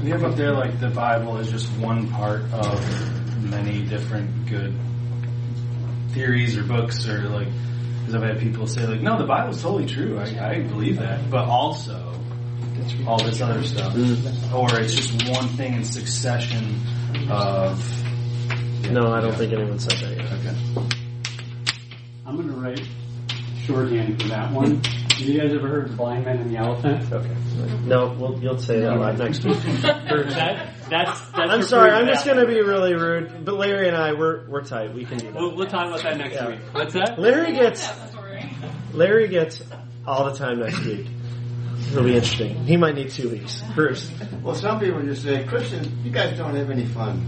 [0.03, 4.73] We have up there like the Bible is just one part of many different good
[6.13, 7.47] theories or books or like
[7.99, 10.19] because I've had people say like no the Bible's totally true.
[10.19, 11.29] I, I believe that.
[11.29, 12.11] But also
[13.07, 13.93] all this other stuff.
[13.93, 14.55] Mm-hmm.
[14.55, 16.79] Or it's just one thing in succession
[17.29, 17.79] of
[18.91, 20.31] No, I don't think anyone said that yet.
[20.33, 20.55] okay.
[22.25, 22.81] I'm going to write
[23.65, 24.81] shorthand for that one.
[25.21, 27.11] Have you guys ever heard of Blind Man and the Elephant?
[27.13, 27.35] Okay.
[27.85, 29.55] No, we'll, you'll say that live next week.
[29.81, 31.91] That, that's, that's I'm sorry.
[31.91, 34.93] I'm just going to be really rude, but Larry and I, we're we're tight.
[34.93, 35.35] We can do that.
[35.35, 36.49] We'll, we'll talk about that next Yeah.
[36.49, 36.59] week.
[36.73, 37.17] What's that?
[37.19, 37.87] Larry gets
[38.93, 39.63] Larry gets
[40.05, 41.07] all the time next week.
[41.91, 42.55] It'll be interesting.
[42.65, 43.61] He might need two weeks.
[43.75, 47.21] Bruce, Well, some people just say, Christian, you guys don't have any fun.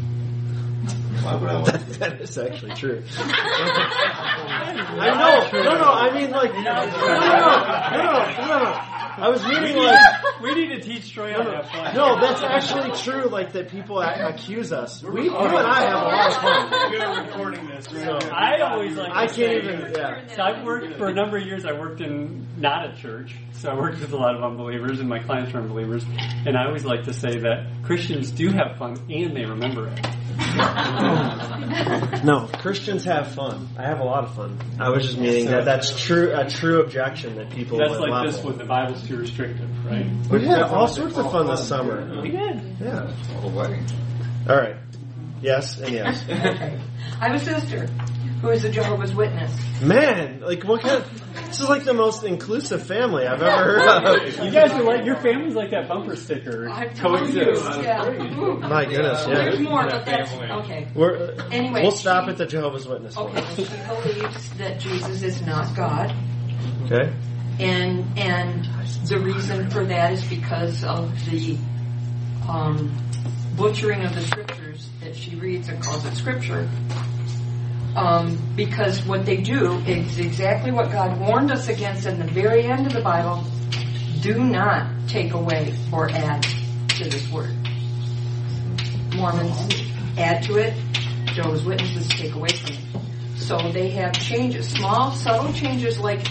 [1.23, 3.03] Why would I want that, that is actually true.
[3.17, 5.63] I know.
[5.63, 5.91] No, no.
[5.91, 8.03] I mean, like, no, no, no, no,
[8.47, 8.79] no, no.
[9.15, 9.99] I was meaning like.
[10.41, 11.95] We need to teach Troy how to have fun.
[11.95, 13.29] No, that's actually true.
[13.29, 15.03] Like that, people a- accuse us.
[15.03, 16.71] We, you and I have a lot of fun.
[16.91, 19.11] We're recording this So, I always like.
[19.13, 19.93] I to can't say- even.
[19.95, 20.25] Yeah.
[20.35, 21.63] So I've worked for a number of years.
[21.65, 25.07] I worked in not a church, so I worked with a lot of unbelievers, and
[25.07, 26.03] my clients are unbelievers.
[26.45, 29.99] And I always like to say that Christians do have fun, and they remember it.
[32.23, 33.67] No, Christians have fun.
[33.77, 34.57] I have a lot of fun.
[34.79, 36.33] I was just meaning that that's true.
[36.33, 38.31] A true objection that people That's would like level.
[38.31, 40.05] this with the Bible's too restrictive, right?
[40.29, 42.21] We had all sorts of fun this summer.
[42.21, 42.77] We did.
[42.79, 43.11] Yeah.
[43.43, 43.81] Wait.
[44.47, 44.75] All right.
[45.41, 46.23] Yes and yes.
[46.29, 46.79] Okay.
[47.19, 47.89] I have a sister
[48.43, 49.51] who is a Jehovah's Witness.
[49.82, 51.45] Man, like what kind of?
[51.47, 54.43] This is like the most inclusive family I've ever heard of.
[54.45, 56.67] You guys are like your family's like that bumper sticker.
[56.69, 57.45] I've told you.
[57.45, 57.82] Coexist.
[57.82, 58.03] Yeah.
[58.67, 59.69] My goodness, There's yeah.
[59.69, 60.89] more, but that's okay.
[60.93, 63.38] We're, Anyway, we'll stop she- at the Jehovah's Witness one.
[63.38, 66.13] Okay, she believes that Jesus is not God,
[66.86, 67.13] Okay.
[67.60, 68.65] and and
[69.08, 71.58] the reason for that is because of the
[72.49, 72.93] um,
[73.56, 76.69] butchering of the scriptures that she reads and calls it scripture.
[77.95, 82.63] Um, because what they do is exactly what God warned us against in the very
[82.63, 83.43] end of the Bible.
[84.21, 86.43] Do not take away or add
[86.89, 87.56] to this word.
[89.15, 89.84] Mormons
[90.17, 90.73] add to it.
[91.27, 92.79] Jehovah's Witnesses take away from it.
[93.36, 96.25] So they have changes, small, subtle changes like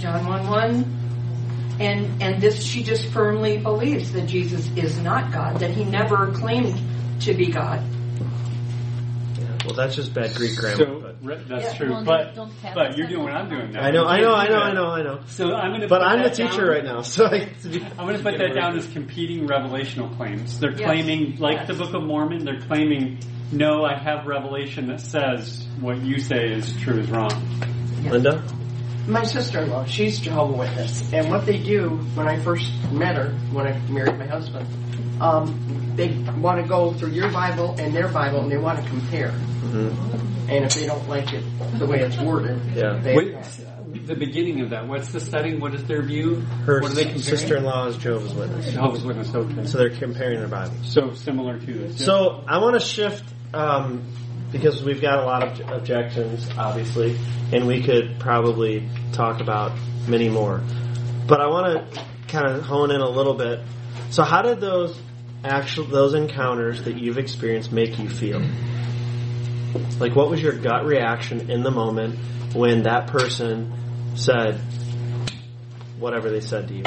[0.00, 1.76] John 1 1.
[1.80, 6.32] And, and this, she just firmly believes that Jesus is not God, that he never
[6.32, 6.78] claimed
[7.22, 7.82] to be God.
[9.64, 10.76] Yeah, well, that's just bad Greek grammar.
[10.76, 11.74] So but re- that's Yeah.
[11.78, 13.32] true, Well, but don't have but you're doing what.
[13.32, 13.82] I'm doing now.
[13.82, 14.58] I know, I can't know, I know.
[14.60, 15.20] I know, I know.
[15.26, 15.88] So I'm going to.
[15.88, 18.86] But I'm the teacher right now, so I, I'm going to put that down as
[18.88, 20.58] competing revelational claims.
[20.60, 20.82] They're Yes.
[20.82, 21.68] claiming, like Yes.
[21.68, 23.18] the Book of Mormon, they're claiming,
[23.52, 27.30] no, I have revelation that says what you say is true is wrong.
[28.04, 28.42] Linda.
[29.06, 33.66] My sister-in-law, she's Jehovah Witness, and what they do when I first met her, when
[33.66, 34.66] I married my husband,
[35.20, 36.08] um, they
[36.40, 39.30] want to go through your Bible and their Bible, and they want to compare.
[39.30, 40.50] Mm-hmm.
[40.50, 41.44] And if they don't like it
[41.78, 42.98] the way it's worded, Yeah.
[42.98, 43.36] they Wait,
[44.06, 45.60] the beginning of that, what's the setting?
[45.60, 46.36] What is their view?
[46.64, 49.66] Her what are they sister-in-law is Jehovah's Witness, Jehovah's Witness, okay.
[49.66, 50.92] so they're comparing their Bibles.
[50.92, 52.04] So similar to this.
[52.04, 54.02] So I want to shift um,
[54.54, 57.18] because we've got a lot of objections, obviously,
[57.52, 60.62] and we could probably talk about many more.
[61.26, 63.60] But I want to kind of hone in a little bit.
[64.10, 64.96] So, how did those
[65.42, 68.40] actual those encounters that you've experienced make you feel?
[69.98, 72.16] Like, what was your gut reaction in the moment
[72.54, 73.72] when that person
[74.14, 74.60] said
[75.98, 76.84] whatever they said to you?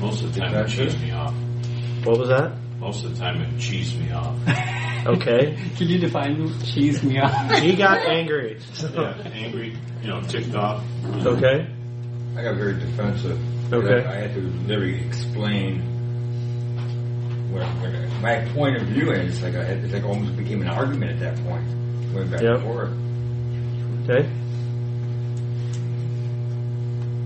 [0.00, 1.34] Most of the time it cheesed me off.
[2.06, 2.52] What was that?
[2.78, 4.36] Most of the time it cheesed me off.
[5.06, 7.52] Okay, Can you define cheese me off?
[7.62, 8.58] he got angry.
[8.92, 10.82] Yeah, angry, you know, ticked off.
[11.24, 11.64] Okay.
[12.36, 13.38] I got very defensive.
[13.72, 14.04] Okay.
[14.04, 15.80] I, I had to literally explain
[17.52, 19.40] what, what my point of view is.
[19.44, 21.64] Like I had, it's like almost became an argument at that point,
[22.12, 22.54] going back Yep.
[22.56, 22.90] and forth.
[24.10, 24.28] Okay.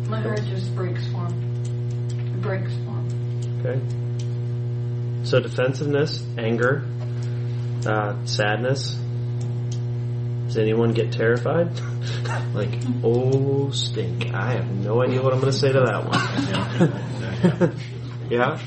[0.07, 1.35] My heart just breaks for him.
[2.11, 3.65] It breaks for him.
[3.65, 3.81] Okay.
[5.23, 6.85] So defensiveness, anger,
[7.87, 8.95] uh, sadness.
[10.47, 11.79] Does anyone get terrified?
[12.55, 12.71] like,
[13.05, 14.35] oh stink!
[14.35, 16.05] I have no idea what I'm going to say to that
[17.61, 17.71] one.
[18.31, 18.59] yeah.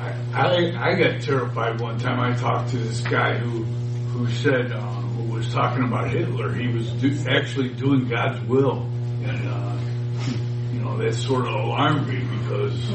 [0.00, 2.20] I, I I got terrified one time.
[2.20, 6.54] I talked to this guy who who said uh, who was talking about Hitler.
[6.54, 8.88] He was do, actually doing God's will,
[9.22, 9.76] and uh,
[10.72, 12.90] you know that sort of alarmed me because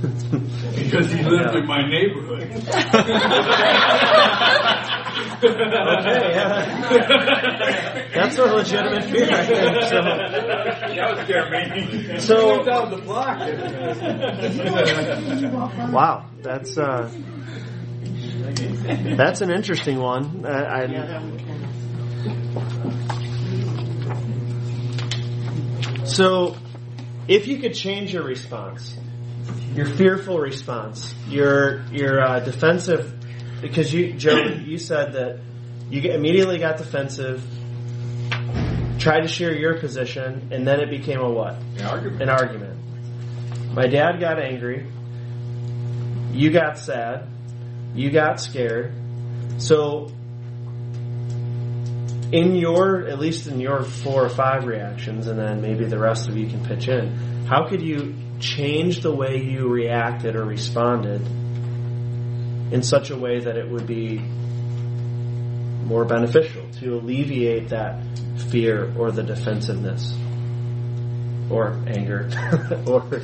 [0.00, 2.50] because he lived in my neighborhood.
[5.42, 8.08] Okay, yeah.
[8.14, 9.82] That's a legitimate fear, I think.
[9.88, 12.18] So, That would scare me.
[12.18, 13.38] So- down the block.
[15.92, 17.10] wow, that's uh,
[19.16, 20.44] that's an interesting one.
[20.44, 21.60] I, I, Yeah, that one can.
[26.06, 26.54] So,
[27.28, 28.96] if you could change your response,
[29.74, 33.14] your fearful response, your your uh, defensive,
[33.60, 35.40] because you, Joe, you said that
[35.90, 37.42] you immediately got defensive,
[38.98, 41.54] tried to share your position, and then it became a what?
[41.78, 42.22] An argument.
[42.22, 42.80] An argument.
[43.74, 44.90] My dad got angry.
[46.32, 47.28] You got sad.
[47.94, 48.94] You got scared.
[49.58, 50.08] So,
[52.32, 56.28] in your, at least in your four or five reactions, and then maybe the rest
[56.28, 61.20] of you can pitch in, how could you change the way you reacted or responded
[62.72, 64.18] in such a way that it would be
[65.84, 68.02] more beneficial to alleviate that
[68.50, 70.14] fear or the defensiveness
[71.50, 72.30] or anger
[72.86, 73.22] or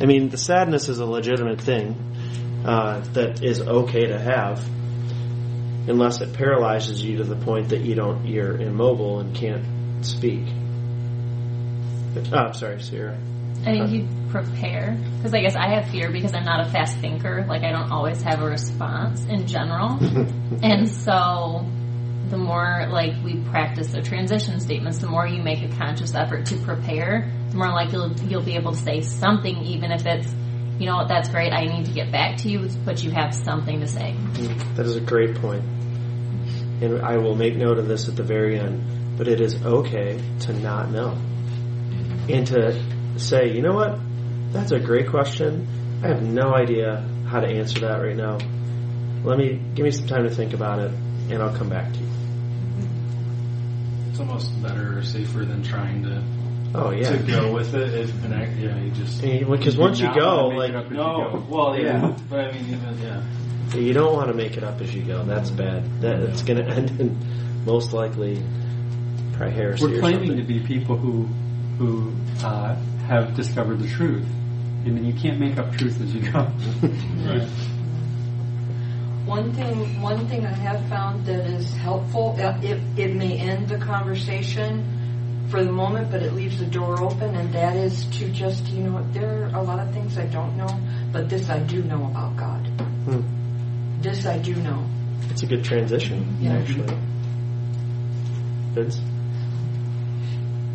[0.00, 4.62] I mean the sadness is a legitimate thing uh, that is okay to have
[5.88, 10.46] unless it paralyzes you to the point that you don't you're immobile and can't speak.
[12.32, 13.18] Oh, I'm sorry, Sarah.
[13.62, 16.98] I think you prepare because I guess I have fear because I'm not a fast
[16.98, 17.44] thinker.
[17.46, 19.98] Like I don't always have a response in general,
[20.62, 21.64] and so
[22.30, 26.46] the more like we practice the transition statements, the more you make a conscious effort
[26.46, 30.34] to prepare, the more like you'll you'll be able to say something, even if it's
[30.78, 31.52] you know what that's great.
[31.52, 34.14] I need to get back to you, but you have something to say.
[34.16, 34.74] Mm-hmm.
[34.74, 35.62] That is a great point.
[36.82, 39.16] And I will make note of this at the very end.
[39.16, 41.10] But it is okay to not know.
[42.28, 42.82] And to
[43.18, 43.98] say, you know what?
[44.52, 45.66] That's a great question.
[46.02, 48.38] I have no idea how to answer that right now.
[49.24, 50.90] Let me give me some time to think about it
[51.30, 52.08] and I'll come back to you.
[54.10, 56.22] It's almost better or safer than trying to
[56.74, 57.16] Oh yeah.
[57.16, 57.92] to go with it.
[57.94, 61.30] If an act, yeah, you just Because once you go, like it you no.
[61.32, 61.46] go.
[61.48, 62.16] Well, yeah, Yeah.
[62.30, 63.78] but I mean, even yeah.
[63.78, 65.22] you don't want to make it up as you go.
[65.24, 65.84] That's bad.
[66.00, 68.42] That it's going to end in most likely
[69.34, 70.46] probably heresy We're or claiming something.
[70.46, 71.24] to be people who
[71.78, 72.12] who
[72.44, 72.74] uh,
[73.06, 74.26] have discovered the truth.
[74.84, 76.40] I mean, you can't make up truth as you go.
[76.40, 77.48] right.
[79.24, 83.68] One thing, one thing I have found that is helpful, uh, it, it may end
[83.68, 88.28] the conversation for the moment, but it leaves the door open, and that is to
[88.30, 90.80] just, you know there are a lot of things I don't know,
[91.12, 92.66] but this I do know about God.
[93.04, 94.00] Hmm.
[94.02, 94.84] This I do know.
[95.30, 96.54] It's a good transition, Yeah.
[96.54, 96.96] actually.
[98.72, 99.00] Vince?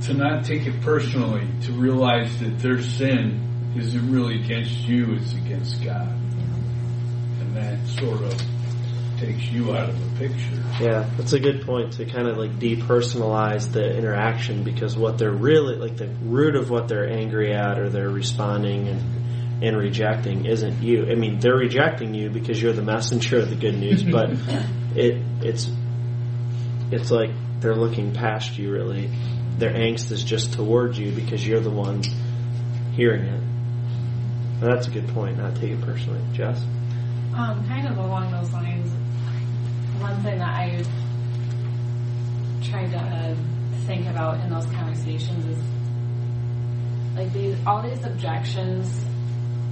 [0.05, 3.41] to not take it personally, to realize that their sin
[3.79, 6.09] isn't really against you, it's against God.
[7.39, 8.41] And that sort of
[9.19, 10.63] takes you out of the picture.
[10.79, 15.31] Yeah, that's a good point to kind of like depersonalize the interaction because what they're
[15.31, 20.45] really like the root of what they're angry at or they're responding and and rejecting
[20.45, 21.09] isn't you.
[21.09, 24.29] I mean, they're rejecting you because you're the messenger of the good news, but
[24.95, 25.69] it it's
[26.91, 29.09] it's like they're looking past you really.
[29.57, 32.03] Their angst is just towards you because you're the one
[32.93, 33.43] hearing it.
[34.61, 35.37] Well, that's a good point.
[35.37, 36.63] Not take it personally, Jess.
[37.35, 38.91] Um, kind of along those lines,
[40.01, 40.83] one thing that I
[42.63, 43.35] try to uh,
[43.85, 45.63] think about in those conversations is
[47.15, 49.05] like these all these objections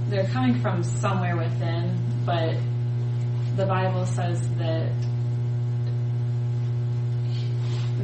[0.08, 2.54] they're coming from somewhere within, but
[3.56, 4.92] the Bible says that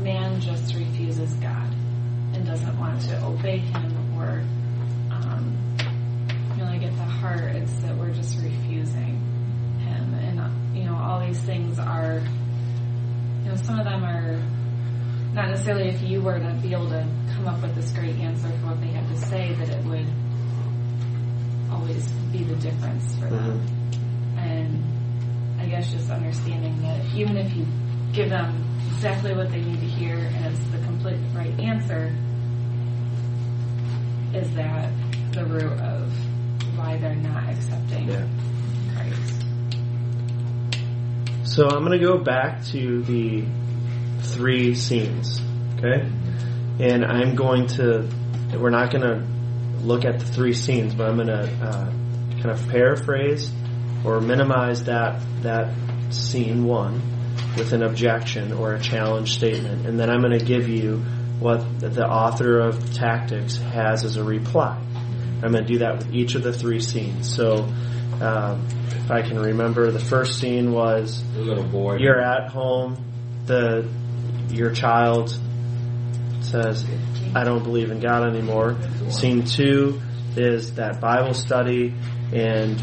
[0.00, 1.72] man just refuses God
[2.34, 4.42] and doesn't want to obey Him or
[7.22, 9.14] heart, it's that we're just refusing
[9.78, 12.20] Him, and you know, all these things are,
[13.44, 14.42] you know, some of them are
[15.32, 18.48] not necessarily if you were to be able to come up with this great answer
[18.58, 20.06] for what they had to say, that it would
[21.70, 23.60] always be the difference for them.
[23.60, 24.38] Mm-hmm.
[24.38, 27.66] And I guess just understanding that even if you
[28.12, 28.62] give them
[28.94, 32.12] exactly what they need to hear and it's the complete right answer,
[34.34, 34.92] is that
[35.32, 36.12] the root of
[36.82, 38.26] why they're not accepting Yeah.
[38.94, 39.46] Christ.
[41.44, 43.44] So I'm going to go back to the
[44.22, 45.40] three scenes,
[45.78, 46.10] okay?
[46.80, 48.08] And I'm going to,
[48.58, 49.24] we're not going to
[49.84, 51.90] look at the three scenes, but I'm going to uh,
[52.40, 53.50] kind of paraphrase
[54.04, 55.72] or minimize that that
[56.10, 57.00] scene one,
[57.56, 60.98] with an objection or a challenge statement, and then I'm going to give you
[61.38, 64.80] what the author of Tactics has as a reply.
[65.42, 67.34] I'm going to do that with each of the three scenes.
[67.34, 67.68] So,
[68.20, 71.96] um, if I can remember, the first scene was The little boy.
[71.96, 72.96] you're at home,
[73.46, 73.88] the
[74.50, 75.36] your child
[76.40, 76.84] says,
[77.34, 78.76] "I don't believe in God anymore."
[79.08, 80.00] Scene two
[80.36, 81.94] is that Bible study
[82.32, 82.82] and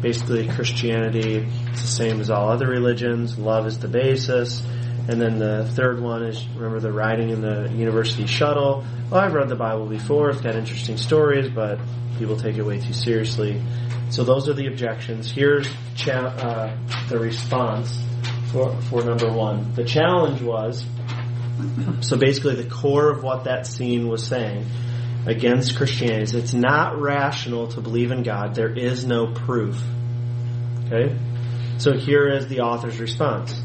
[0.00, 1.46] basically Christianity.
[1.68, 3.38] It's the same as all other religions.
[3.38, 4.62] Love is the basis.
[5.08, 8.84] And then the third one is remember the riding in the university shuttle.
[9.10, 10.30] Well, I've read the Bible before.
[10.30, 11.78] It's got interesting stories, but
[12.18, 13.60] people take it way too seriously.
[14.10, 15.30] So those are the objections.
[15.30, 16.76] Here's cha- uh,
[17.08, 18.00] the response
[18.52, 19.74] for, for number one.
[19.74, 20.84] The challenge was
[22.00, 24.66] so basically the core of what that scene was saying
[25.26, 28.54] against Christianity is it's not rational to believe in God.
[28.54, 29.80] There is no proof.
[30.86, 31.16] Okay?
[31.78, 33.60] So here is the author's response.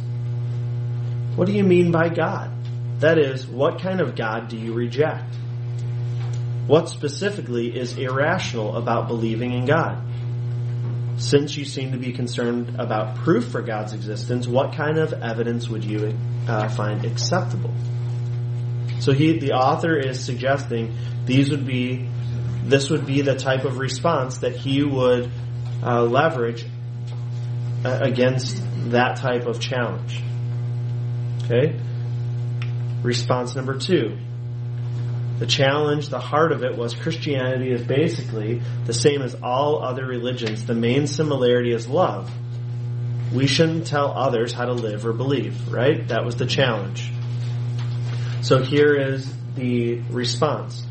[1.36, 2.52] What do you mean by God?
[3.00, 5.36] That is, what kind of God do you reject?
[6.66, 10.02] What specifically is irrational about believing in God?
[11.18, 15.68] Since you seem to be concerned about proof for God's existence, what kind of evidence
[15.68, 16.18] would you
[16.48, 17.74] uh, find acceptable?
[19.00, 22.10] So he, the author is suggesting these would be,
[22.64, 25.30] this would be the type of response that he would
[25.84, 26.66] uh, leverage
[27.84, 30.24] uh, against that type of challenge.
[31.46, 31.80] Okay?
[33.04, 34.18] Response number two.
[35.38, 40.06] The challenge, the heart of it was Christianity is basically the same as all other
[40.06, 40.66] religions.
[40.66, 42.32] The main similarity is love.
[43.34, 46.08] We shouldn't tell others how to live or believe, right?
[46.08, 47.12] That was the challenge.
[48.42, 50.86] So here is the response.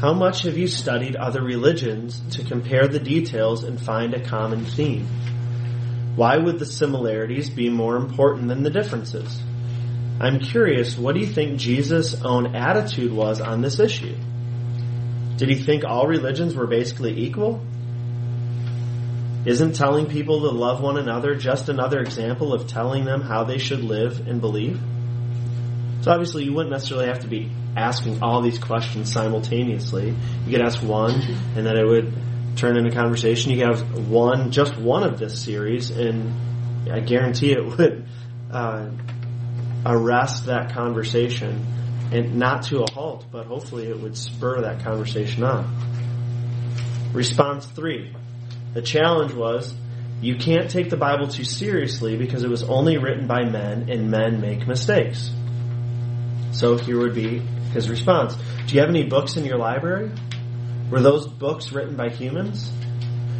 [0.00, 4.64] How much have you studied other religions to compare the details and find a common
[4.64, 5.08] theme?
[6.14, 9.42] Why would the similarities be more important than the differences?
[10.20, 14.16] I'm curious, what do you think Jesus' own attitude was on this issue?
[15.36, 17.64] Did he think all religions were basically equal?
[19.46, 23.58] Isn't telling people to love one another just another example of telling them how they
[23.58, 24.80] should live and believe?
[26.02, 30.14] So obviously you wouldn't necessarily have to be asking all these questions simultaneously.
[30.44, 31.12] You could ask one
[31.56, 32.12] and then it would
[32.56, 33.52] turn into conversation.
[33.52, 38.08] You could have one, just one of this series and I guarantee it would,
[38.50, 38.88] uh,
[39.88, 41.66] arrest that conversation
[42.12, 45.66] and not to a halt, but hopefully it would spur that conversation on.
[47.12, 48.14] Response three.
[48.74, 49.74] The challenge was
[50.20, 54.10] you can't take the Bible too seriously because it was only written by men and
[54.10, 55.30] men make mistakes.
[56.52, 57.38] So here would be
[57.72, 58.34] his response.
[58.66, 60.10] Do you have any books in your library?
[60.90, 62.70] Were those books written by humans?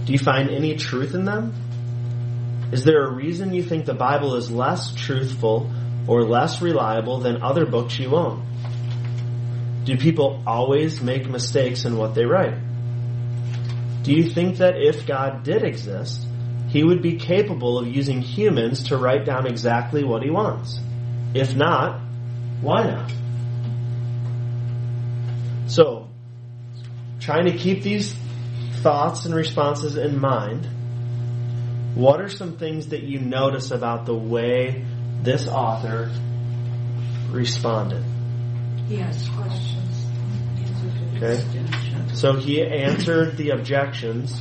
[0.04, 1.52] Do you find any truth in them?
[2.70, 5.70] Is there a reason you think the Bible is less truthful
[6.08, 8.44] or less reliable than other books you own?
[9.84, 12.54] Do people always make mistakes in what they write?
[14.02, 16.26] Do you think that if God did exist,
[16.68, 20.80] he would be capable of using humans to write down exactly what he wants?
[21.34, 22.00] If not,
[22.60, 23.12] why not?
[25.66, 26.08] So,
[27.20, 28.14] trying to keep these
[28.82, 30.66] thoughts and responses in mind,
[31.94, 34.84] what are some things that you notice about the way
[35.22, 36.10] this author
[37.30, 38.02] responded?
[38.88, 40.06] He asked questions.
[41.16, 41.42] Okay?
[42.14, 44.40] So he answered the objections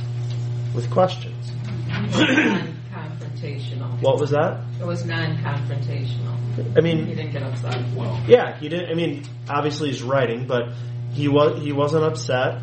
[0.74, 1.52] with questions.
[1.88, 4.00] non-confrontational.
[4.00, 4.62] What was that?
[4.80, 6.76] It was non-confrontational.
[6.76, 7.82] I mean, he didn't get upset.
[7.94, 8.90] Well, yeah, he didn't.
[8.90, 10.72] I mean, obviously he's writing, but
[11.12, 12.60] he was he wasn't upset.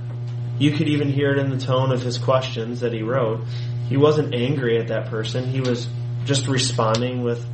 [0.57, 3.45] You could even hear it in the tone of his questions that he wrote.
[3.87, 5.47] He wasn't angry at that person.
[5.47, 5.87] He was
[6.25, 7.45] just responding with.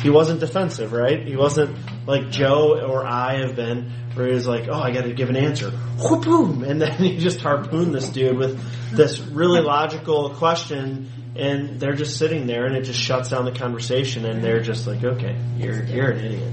[0.00, 1.26] He wasn't defensive, right?
[1.26, 1.76] He wasn't
[2.06, 5.28] like Joe or I have been, where he was like, "Oh, I got to give
[5.28, 8.60] an answer," boom, and then he just harpooned this dude with
[8.92, 13.52] this really logical question, and they're just sitting there, and it just shuts down the
[13.52, 16.52] conversation, and they're just like, "Okay, you're you're an idiot."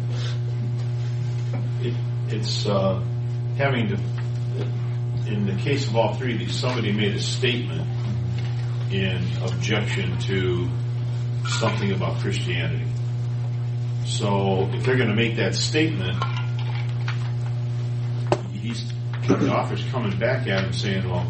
[1.85, 1.93] it,
[2.29, 2.99] it's uh,
[3.57, 3.97] having to.
[5.27, 7.81] In the case of all three of these, somebody made a statement
[8.91, 10.67] in objection to
[11.47, 12.85] something about Christianity.
[14.05, 16.23] So if they're going to make that statement,
[18.53, 18.93] he's
[19.27, 21.25] the author's coming back at him saying, "Well,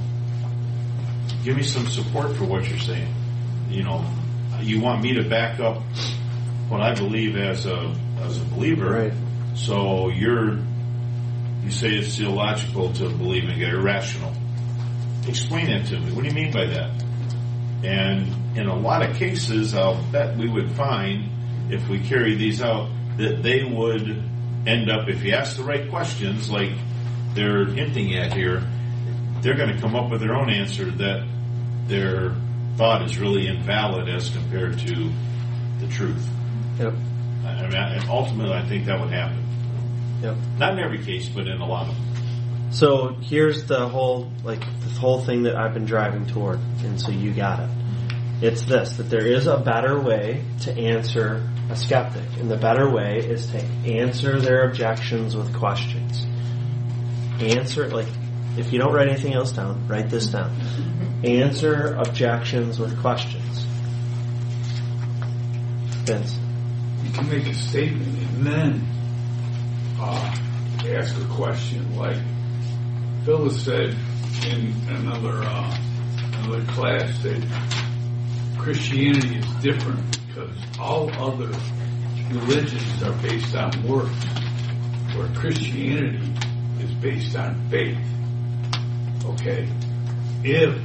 [1.43, 3.13] give me some support for what you're saying.
[3.69, 4.05] You know,
[4.61, 5.81] you want me to back up
[6.69, 8.91] what I believe as a as a believer.
[8.91, 9.13] Right.
[9.55, 10.57] So you're
[11.63, 14.33] you say it's illogical to believe in God, irrational.
[15.27, 16.11] Explain that to me.
[16.11, 16.91] What do you mean by that?
[17.83, 21.29] And in a lot of cases, I'll bet we would find
[21.69, 24.23] if we carry these out, that they would
[24.67, 26.71] end up, if you ask the right questions, like
[27.33, 28.63] they're hinting at here,
[29.41, 31.27] they're going to come up with their own answer that
[31.87, 32.35] their
[32.77, 35.11] thought is really invalid as compared to
[35.79, 36.27] the truth.
[36.79, 36.93] Yep.
[37.45, 39.43] I mean, I- ultimately, I think that would happen.
[40.21, 40.35] Yep.
[40.57, 42.05] Not in every case, but in a lot of them.
[42.71, 47.11] So here's the whole like the whole thing that I've been driving toward, and so
[47.11, 47.69] you got it.
[48.41, 52.89] It's this that there is a better way to answer a skeptic, and the better
[52.89, 56.25] way is to answer their objections with questions.
[57.39, 58.07] Answer like
[58.57, 60.55] if you don't write anything else down, write this down.
[61.23, 63.63] Answer objections with questions.
[66.05, 66.39] Vince.
[67.03, 68.87] You can make a statement and then
[69.99, 70.35] uh,
[70.87, 71.97] ask a question.
[71.97, 72.17] Like
[73.25, 73.95] Phyllis said
[74.47, 75.77] in another uh,
[76.33, 77.43] another class that
[78.57, 81.47] Christianity is different because all other
[82.29, 84.25] religions are based on works,
[85.15, 86.33] where Christianity
[86.81, 87.97] is based on faith.
[89.25, 89.69] Okay,
[90.43, 90.75] if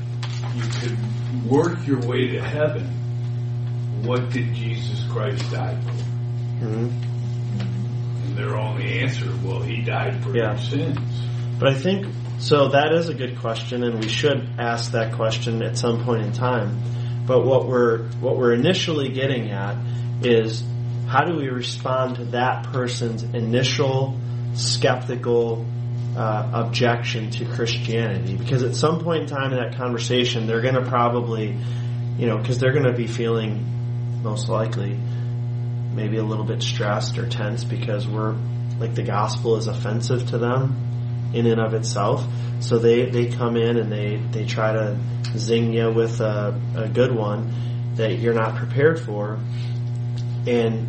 [0.55, 2.87] you could work your way to heaven,
[4.05, 5.91] what did Jesus Christ die for?
[6.65, 8.27] Mm-hmm.
[8.27, 10.51] And their only answer, well, he died for Yeah.
[10.53, 10.99] your sins.
[11.59, 12.07] But I think
[12.39, 12.69] so.
[12.69, 16.33] That is a good question, and we should ask that question at some point in
[16.33, 16.81] time.
[17.27, 19.77] But what we're what we're initially getting at
[20.23, 20.63] is
[21.07, 24.19] how do we respond to that person's initial
[24.55, 25.67] skeptical
[26.17, 28.37] uh, objection to Christianity?
[28.37, 31.57] Because at some point in time in that conversation, they're going to probably,
[32.17, 34.99] you know, because they're going to be feeling most likely
[35.95, 38.37] maybe a little bit stressed or tense because we're
[38.79, 40.90] like the gospel is offensive to them
[41.33, 42.25] in and of itself.
[42.61, 44.99] So they, they come in and they, they try to
[45.37, 49.39] zing you with a, a good one that you're not prepared for.
[50.47, 50.89] And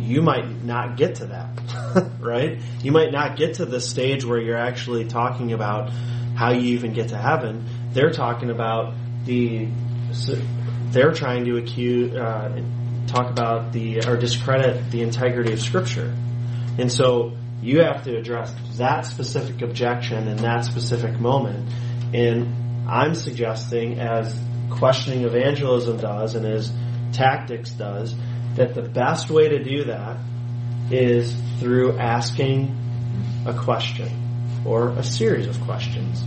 [0.00, 2.60] you might not get to that, right?
[2.82, 5.90] You might not get to the stage where you're actually talking about
[6.34, 7.64] how you even get to heaven.
[7.92, 8.94] They're talking about
[9.24, 9.68] the,
[10.90, 12.62] they're trying to accuse, uh,
[13.06, 16.14] talk about the, or discredit the integrity of scripture.
[16.78, 17.32] And so
[17.62, 21.72] you have to address that specific objection in that specific moment.
[22.12, 24.38] And I'm suggesting, as
[24.68, 26.72] questioning evangelism does and as
[27.12, 28.14] tactics does,
[28.56, 30.16] that the best way to do that
[30.90, 32.76] is through asking
[33.46, 36.22] a question or a series of questions.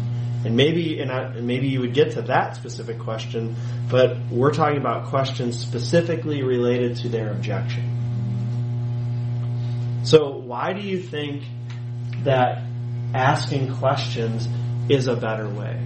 [0.45, 3.55] And maybe, and, maybe you would get to that specific question,
[3.89, 7.94] but we're talking about questions specifically related to their objection.
[10.05, 11.43] So why do you think
[12.23, 12.63] that
[13.15, 14.47] asking questions
[14.87, 15.81] is a better way?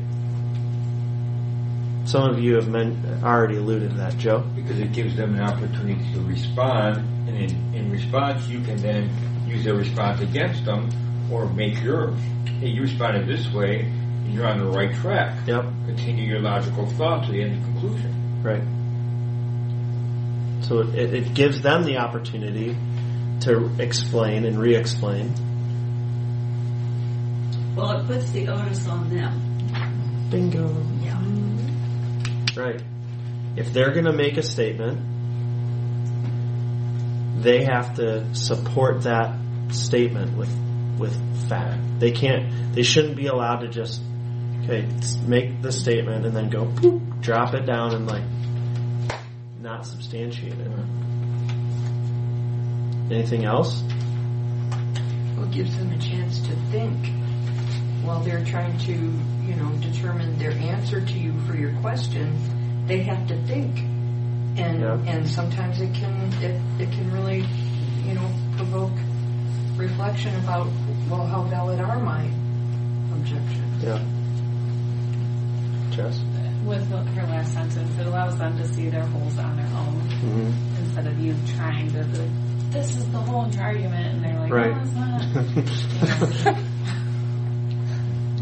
[2.04, 4.40] Some of you have men, already alluded to that, Joe.
[4.40, 6.98] because it gives them an opportunity to respond,
[7.30, 9.10] and in, in response, you can then
[9.48, 10.90] use their response against them
[11.32, 12.12] or make your,
[12.60, 15.48] hey, you responded this way, and you're on the right track.
[15.48, 15.64] Yep.
[15.86, 18.44] Continue your logical thought to the end of conclusion.
[18.44, 18.64] Right.
[20.66, 22.76] So it, it gives them the opportunity
[23.42, 25.34] to explain and re-explain.
[27.76, 30.28] Well, it puts the onus on them.
[30.30, 30.68] Bingo.
[31.02, 32.62] Yeah.
[32.62, 32.82] Right.
[33.56, 35.02] If they're going to make a statement,
[37.42, 40.54] they have to support that statement with
[40.98, 41.16] with
[41.48, 42.00] fact.
[42.00, 42.76] They can't.
[42.76, 44.02] They shouldn't be allowed to just
[44.64, 44.88] okay
[45.26, 48.24] make the statement and then go boop, drop it down and like
[49.62, 50.72] not substantiate it.
[53.10, 53.82] Anything else?
[55.36, 56.96] Well, it gives them a chance to think
[58.04, 62.86] while they're trying to, you know, determine their answer to you for your question.
[62.86, 63.80] They have to think,
[64.58, 64.98] and Yeah.
[65.08, 67.46] and sometimes it can it, it can really,
[68.06, 68.92] you know, provoke
[69.76, 70.68] reflection about
[71.10, 72.24] well, how valid are my
[73.14, 73.84] objections?
[73.84, 74.00] Yeah.
[75.92, 76.22] Jess.
[76.66, 80.84] With her last sentence, it allows them to see their holes on their own Mm-hmm.
[80.84, 82.30] instead of you trying to.
[82.72, 84.76] Be, this is the hole in your argument, and they're like, Right.
[84.76, 84.82] no,
[85.58, 86.58] it's not.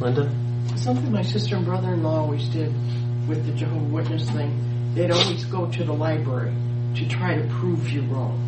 [0.02, 0.78] Linda.
[0.78, 2.74] Something my sister and brother-in-law always did
[3.28, 6.54] with the Jehovah Witness thing, they'd always go to the library
[6.96, 8.44] to try to prove you wrong.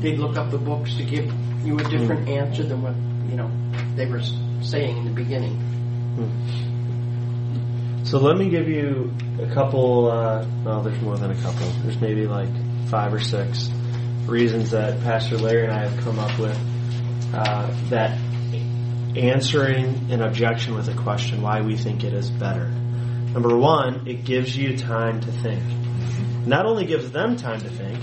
[0.00, 1.32] They'd look up the books to give
[1.64, 2.94] you a different answer than what,
[3.30, 3.50] you know,
[3.96, 4.22] they were
[4.62, 5.62] saying in the beginning.
[8.04, 10.10] So let me give you a couple.
[10.10, 11.66] Uh, well, there's more than a couple.
[11.82, 12.48] There's maybe like
[12.88, 13.68] five or six
[14.26, 16.58] reasons that Pastor Larry and I have come up with
[17.32, 18.18] uh, that
[19.16, 22.68] answering an objection with a question, why we think it is better.
[22.68, 25.62] Number one, it gives you time to think.
[26.46, 27.98] Not only gives them time to think,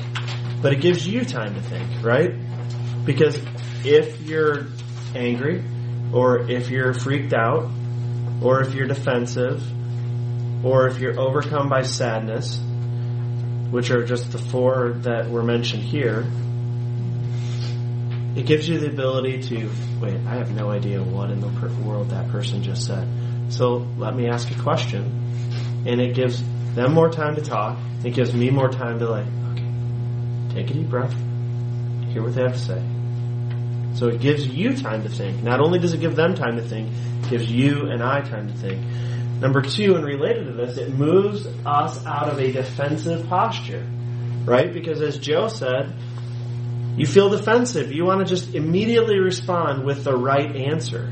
[0.61, 2.33] but it gives you time to think, right?
[3.05, 3.39] Because
[3.83, 4.67] if you're
[5.15, 5.63] angry,
[6.13, 7.69] or if you're freaked out,
[8.41, 9.63] or if you're defensive,
[10.65, 12.59] or if you're overcome by sadness,
[13.73, 16.27] which are just the four that were mentioned here,
[18.35, 20.15] it gives you the ability to wait.
[20.27, 23.07] I have no idea what in the per- world that person just said.
[23.49, 26.43] So let me ask a question, and it gives
[26.75, 27.79] them more time to talk.
[28.03, 31.15] It gives me more time to like, okay, take a deep breath,
[32.09, 32.83] hear what they have to say.
[33.95, 35.41] So it gives you time to think.
[35.41, 36.89] Not only does it give them time to think,
[37.23, 38.83] it gives you and I time to think.
[39.43, 43.85] Number two, and related to this, it moves us out of a defensive posture,
[44.45, 44.71] right?
[44.71, 45.93] Because as Joe said,
[46.95, 47.91] you feel defensive.
[47.91, 51.11] You want to just immediately respond with the right answer.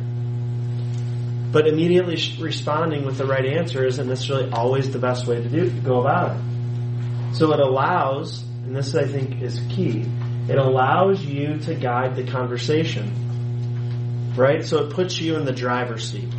[1.51, 5.69] But immediately responding with the right answer isn't necessarily always the best way to do
[5.69, 7.35] to go about it.
[7.35, 10.05] So it allows, and this I think is key,
[10.47, 14.33] it allows you to guide the conversation.
[14.37, 14.63] Right?
[14.63, 16.33] So it puts you in the driver's seat.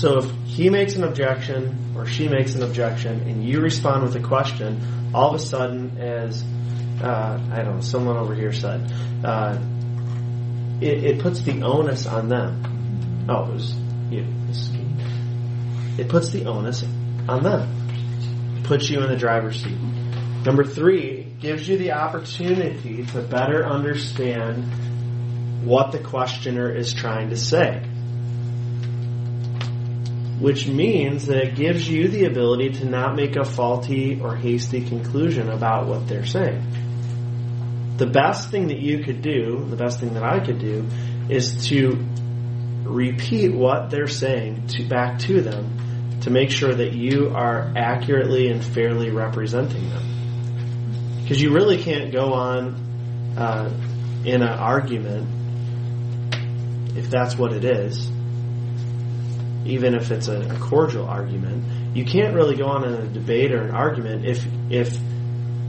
[0.00, 4.16] So if he makes an objection or she makes an objection and you respond with
[4.16, 4.80] a question,
[5.12, 6.42] all of a sudden, as
[7.02, 8.90] uh, I don't know, someone over here said,
[9.22, 9.58] uh,
[10.80, 13.26] it, it, puts the onus on them.
[13.28, 13.74] Oh, it was
[14.10, 14.26] you.
[15.98, 16.82] It puts the onus
[17.28, 18.62] on them.
[18.64, 19.76] Puts you in the driver's seat.
[20.46, 24.64] Number three, gives you the opportunity to better understand
[25.66, 27.84] what the questioner is trying to say
[30.40, 34.82] which means that it gives you the ability to not make a faulty or hasty
[34.82, 36.64] conclusion about what they're saying.
[37.98, 40.88] The best thing that you could do, the best thing that I could do,
[41.28, 42.02] is to
[42.84, 48.50] repeat what they're saying to back to them to make sure that you are accurately
[48.50, 51.20] and fairly representing them.
[51.22, 53.70] Because you really can't go on uh,
[54.24, 55.28] in an argument
[56.96, 58.10] if that's what it is
[59.64, 63.52] even if it's a, a, cordial argument, you can't really go on in a debate
[63.52, 64.96] or an argument if if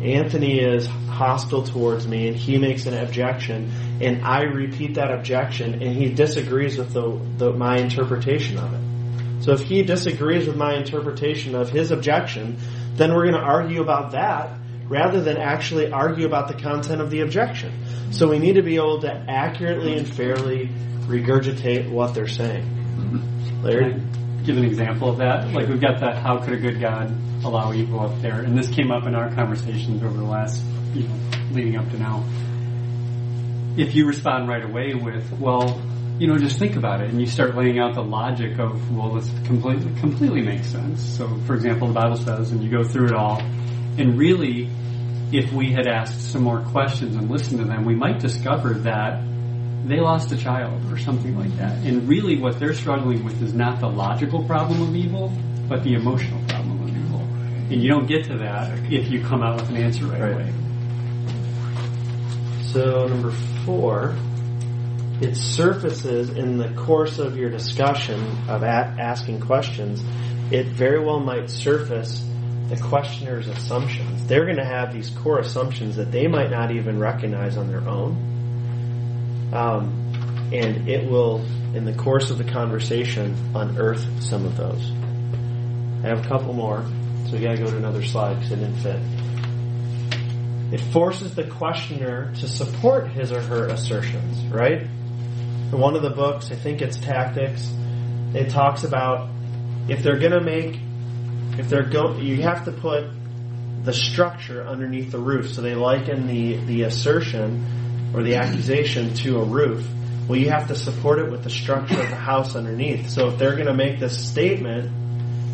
[0.01, 3.71] Anthony is hostile towards me and he makes an objection
[4.01, 9.43] and I repeat that objection and he disagrees with the, the my interpretation of it.
[9.43, 12.57] So if he disagrees with my interpretation of his objection,
[12.95, 17.09] then we're going to argue about that rather than actually argue about the content of
[17.09, 17.71] the objection.
[18.11, 20.67] So we need to be able to accurately and fairly
[21.07, 22.63] regurgitate what they're saying.
[22.63, 23.30] Mm-hmm.
[23.61, 24.01] Larry?
[24.43, 25.53] Give an example of that?
[25.53, 28.41] Like we've got that how could a good God allow evil up there?
[28.41, 31.15] And this came up in our conversations over the last, you know,
[31.51, 32.23] leading up to now.
[33.77, 35.79] If you respond right away with, well,
[36.17, 39.13] you know, just think about it, and you start laying out the logic of, well,
[39.13, 41.01] this completely completely makes sense.
[41.01, 43.39] So, for example, the Bible says, and you go through it all,
[43.97, 44.69] and really,
[45.31, 49.23] if we had asked some more questions and listened to them, we might discover that
[49.85, 51.77] they lost a child or something like that.
[51.77, 55.31] And really what they're struggling with is not the logical problem of evil,
[55.67, 57.19] but the emotional problem of evil.
[57.19, 60.33] And you don't get to that if you come out with an answer right, right.
[60.33, 60.53] away.
[62.67, 63.31] So number
[63.65, 64.15] four,
[65.19, 70.03] it surfaces in the course of your discussion of asking questions,
[70.51, 72.23] it very well might surface
[72.69, 74.25] the questioner's assumptions.
[74.27, 77.87] They're going to have these core assumptions that they might not even recognize on their
[77.87, 78.30] own
[79.51, 81.43] um, and it will,
[81.73, 84.91] in the course of the conversation, unearth some of those.
[86.03, 86.83] I have a couple more,
[87.25, 88.99] so we gotta go to another slide because it didn't fit.
[90.73, 94.81] It forces the questioner to support his or her assertions, right?
[94.81, 97.71] In one of the books, I think it's Tactics,
[98.33, 99.29] it talks about
[99.87, 100.79] if they're gonna make,
[101.57, 103.05] if they're go, you have to put
[103.83, 105.53] the structure underneath the roof.
[105.53, 107.65] So they liken the, the assertion
[108.13, 109.87] or the accusation to a roof,
[110.27, 113.09] well, you have to support it with the structure of the house underneath.
[113.09, 114.91] So if they're going to make this statement,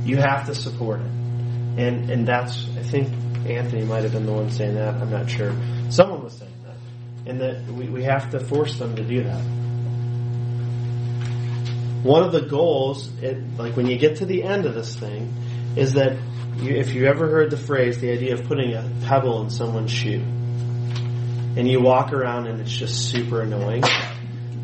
[0.05, 1.07] you have to support it.
[1.07, 3.09] And, and that's, I think
[3.47, 4.95] Anthony might have been the one saying that.
[4.95, 5.53] I'm not sure.
[5.89, 7.29] Someone was saying that.
[7.29, 9.41] And that we, we have to force them to do that.
[12.03, 15.33] One of the goals, it, like when you get to the end of this thing,
[15.75, 16.17] is that
[16.57, 19.91] you, if you ever heard the phrase, the idea of putting a pebble in someone's
[19.91, 20.23] shoe,
[21.57, 23.83] and you walk around and it's just super annoying.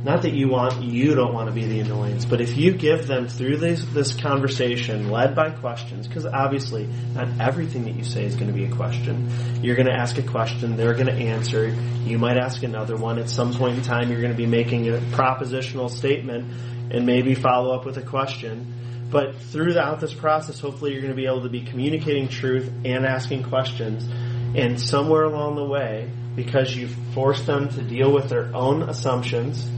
[0.04, 3.08] Not that you want, you don't want to be the annoyance, but if you give
[3.08, 8.26] them through this, this conversation led by questions, because obviously not everything that you say
[8.26, 9.32] is going to be a question.
[9.64, 11.70] You're going to ask a question, they're going to answer,
[12.04, 13.18] you might ask another one.
[13.18, 16.52] At some point in time, you're going to be making a propositional statement
[16.92, 19.08] and maybe follow up with a question.
[19.10, 23.06] But throughout this process, hopefully you're going to be able to be communicating truth and
[23.06, 24.08] asking questions
[24.56, 29.70] And somewhere along the way, because you've forced them to deal with their own assumptions,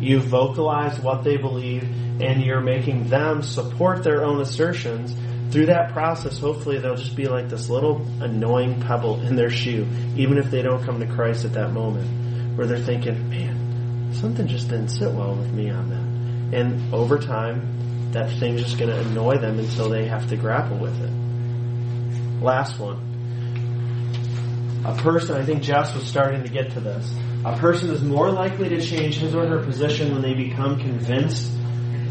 [0.00, 1.82] you've vocalized what they believe,
[2.20, 5.14] and you're making them support their own assertions.
[5.52, 9.86] Through that process, hopefully they'll just be like this little annoying pebble in their shoe,
[10.16, 14.46] even if they don't come to Christ at that moment, where they're thinking, man, something
[14.46, 16.58] just didn't sit well with me on that.
[16.60, 20.76] And over time, that thing's just going to annoy them until they have to grapple
[20.78, 22.42] with it.
[22.42, 23.09] Last one.
[24.84, 27.12] A person, I think Jess was starting to get to this.
[27.44, 31.52] A person is more likely to change his or her position when they become convinced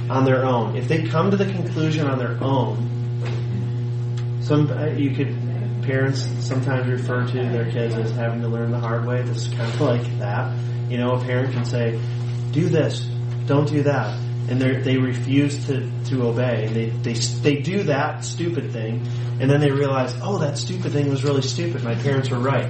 [0.09, 0.76] on their own.
[0.76, 5.36] If they come to the conclusion on their own, some uh, you could
[5.84, 9.22] parents sometimes refer to their kids as having to learn the hard way.
[9.24, 10.55] This is kind of like that.
[10.89, 11.99] You know, a parent can say,
[12.51, 13.01] "Do this,
[13.45, 14.20] don't do that,"
[14.50, 16.66] and they refuse to to obey.
[16.66, 19.08] And they they they do that stupid thing,
[19.39, 21.84] and then they realize, "Oh, that stupid thing was really stupid.
[21.84, 22.70] My parents were right."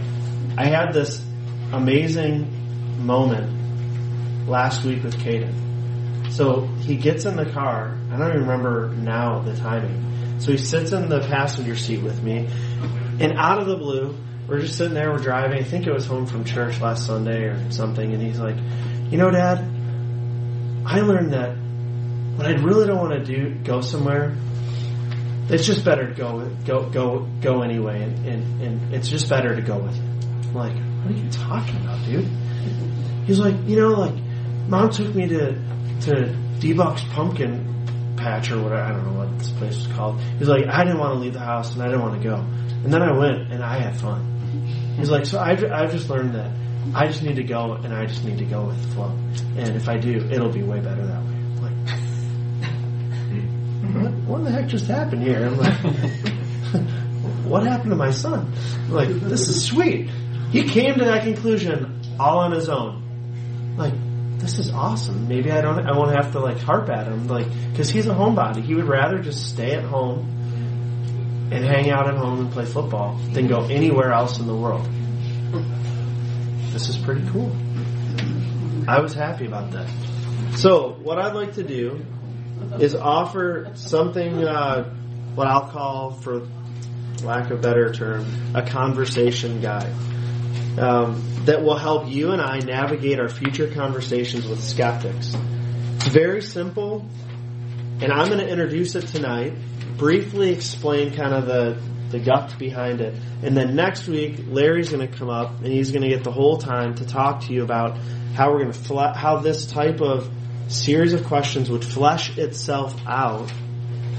[0.57, 1.23] I had this
[1.71, 6.31] amazing moment last week with Caden.
[6.31, 7.97] So he gets in the car.
[8.11, 10.39] I don't even remember now the timing.
[10.39, 12.49] So he sits in the passenger seat with me,
[13.19, 14.15] and out of the blue,
[14.47, 15.59] we're just sitting there, we're driving.
[15.59, 18.57] I think it was home from church last Sunday or something, and he's like,
[19.11, 19.65] "You know, Dad,
[20.85, 21.55] I learned that
[22.39, 24.33] when I really don't want to do go somewhere,
[25.49, 29.55] it's just better to go go go go anyway, and, and, and it's just better
[29.55, 32.25] to go with it." I'm like, "What are you talking about, dude?"
[33.25, 34.15] He's like, "You know, like,
[34.69, 35.53] Mom took me to
[36.01, 38.81] to Debuck's pumpkin patch or whatever.
[38.81, 40.21] I don't know what this place was called.
[40.37, 42.35] He's like, I didn't want to leave the house and I didn't want to go.
[42.35, 44.95] And then I went and I had fun.
[44.97, 46.51] He's like, so I've, I've just learned that
[46.93, 49.17] I just need to go and I just need to go with the flow.
[49.57, 51.38] And if I do, it'll be way better that way.
[53.93, 55.45] What, what the heck just happened here?
[55.45, 55.73] I'm like,
[57.45, 58.53] what happened to my son?
[58.85, 60.09] I'm like, this is sweet.
[60.51, 63.75] He came to that conclusion all on his own.
[63.77, 63.93] Like,
[64.39, 65.27] this is awesome.
[65.27, 68.13] Maybe I don't, I won't have to like harp at him, like, cause he's a
[68.13, 68.61] homebody.
[68.63, 70.19] He would rather just stay at home
[71.51, 74.87] and hang out at home and play football than go anywhere else in the world.
[76.71, 77.51] This is pretty cool.
[78.87, 79.89] I was happy about that.
[80.55, 82.05] So, what I'd like to do
[82.79, 84.93] is offer something, uh,
[85.35, 86.47] what I'll call, for
[87.23, 89.93] lack of better term, a conversation guide
[90.77, 95.35] um, that will help you and I navigate our future conversations with skeptics.
[95.95, 97.05] It's very simple,
[98.01, 99.53] and I'm going to introduce it tonight,
[99.97, 101.81] briefly explain kind of the,
[102.11, 105.91] the gut behind it, and then next week, Larry's going to come up and he's
[105.91, 107.97] going to get the whole time to talk to you about
[108.33, 110.29] how we're going to how this type of
[110.69, 113.51] series of questions would flesh itself out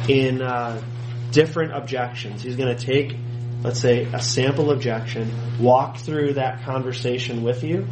[0.08, 0.82] in uh,
[1.30, 2.42] different objections.
[2.42, 3.16] He's going to take
[3.62, 7.86] let's say a sample objection, walk through that conversation with you,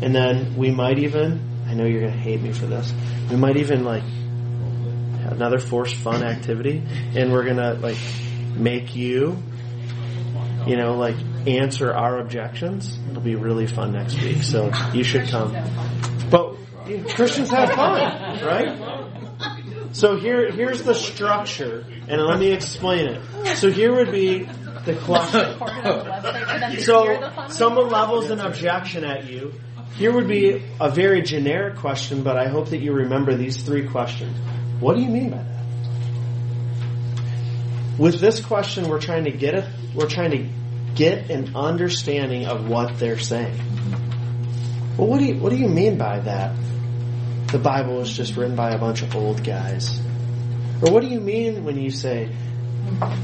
[0.00, 2.92] and then we might even, I know you're going to hate me for this,
[3.30, 4.04] we might even like
[5.30, 6.82] another forced fun activity,
[7.14, 7.98] and we're going to like
[8.54, 9.42] make you,
[10.66, 12.98] you know, like answer our objections.
[13.10, 15.52] It'll be really fun next week, so you should come.
[16.30, 16.56] But
[17.14, 19.92] Christians have fun, right?
[19.92, 23.56] So here, here's the structure, and let me explain it.
[23.56, 24.48] So here would be
[24.84, 25.58] the question.
[26.80, 29.52] so someone levels an objection at you.
[29.96, 33.86] Here would be a very generic question, but I hope that you remember these three
[33.86, 34.36] questions.
[34.80, 35.52] What do you mean by that?
[37.98, 39.64] With this question, we're trying to get it.
[39.94, 40.48] We're trying to
[40.94, 43.60] get an understanding of what they're saying.
[44.96, 46.54] Well, what do you what do you mean by that?
[47.48, 50.00] The Bible is just written by a bunch of old guys.
[50.82, 52.34] Or what do you mean when you say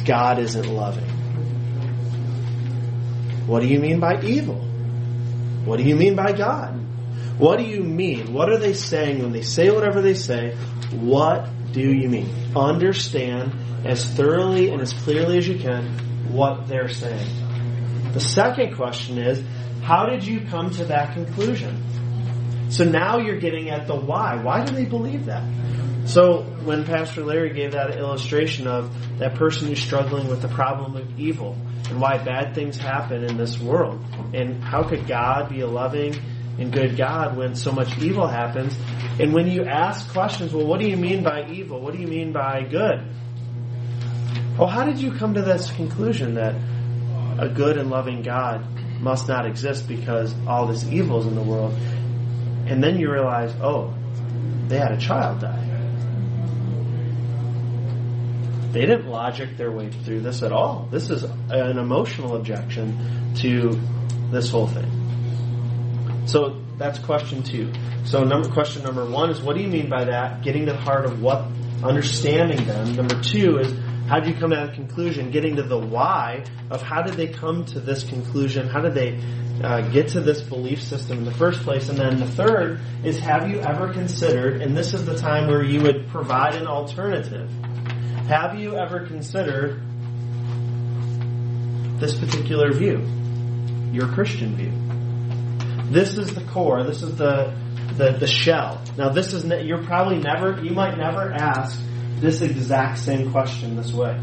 [0.05, 1.09] God isn't loving?
[3.47, 4.57] What do you mean by evil?
[5.65, 6.75] What do you mean by God?
[7.39, 8.33] What do you mean?
[8.33, 10.57] What are they saying when they say whatever they say?
[10.91, 12.29] What do you mean?
[12.57, 13.53] Understand
[13.85, 15.87] as thoroughly and as clearly as you can
[16.33, 17.29] what they're saying.
[18.13, 19.43] The second question is,
[19.83, 21.83] how did you come to that conclusion?
[22.71, 24.37] So now you're getting at the why.
[24.37, 25.43] Why do they believe that?
[26.07, 30.97] So when Pastor Larry gave that illustration of that person who's struggling with the problem
[30.97, 31.57] of evil
[31.91, 34.03] and why bad things happen in this world,
[34.35, 36.15] and how could God be a loving
[36.59, 38.77] and good God when so much evil happens?
[39.19, 41.81] And when you ask questions, well, what do you mean by evil?
[41.81, 43.07] What do you mean by good?
[44.59, 46.55] Well, how did you come to this conclusion that
[47.39, 48.67] a good and loving God
[49.01, 51.73] must not exist because all this evil is in the world?
[52.67, 53.95] And then you realize, oh,
[54.69, 55.65] they had a child die.
[58.73, 60.89] They didn't logic their way through this at all.
[60.91, 63.81] This is an emotional objection to
[64.31, 66.27] this whole thing.
[66.27, 67.73] So that's question two.
[68.05, 70.43] So number question number one is what do you mean by that?
[70.43, 71.47] Getting to the heart of what
[71.83, 72.95] understanding them.
[72.95, 73.73] Number two is
[74.09, 75.31] how do you come to that conclusion?
[75.31, 78.67] Getting to the why of how did they come to this conclusion?
[78.67, 79.21] How did they
[79.63, 81.91] uh, get to this belief system in the first place?
[81.91, 85.63] And then the third is have you ever considered, and this is the time where
[85.63, 87.51] you would provide an alternative.
[88.29, 89.83] Have you ever considered
[92.01, 93.07] this particular view?
[93.93, 94.73] Your Christian view.
[95.93, 96.83] This is the core.
[96.83, 97.55] This is the
[97.97, 98.81] the, the shell.
[98.97, 101.79] Now, this is ne- you're probably never you might never ask
[102.21, 104.19] this exact same question this way.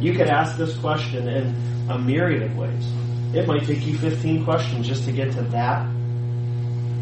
[0.00, 2.86] You could ask this question in a myriad of ways.
[3.34, 5.86] It might take you 15 questions just to get to that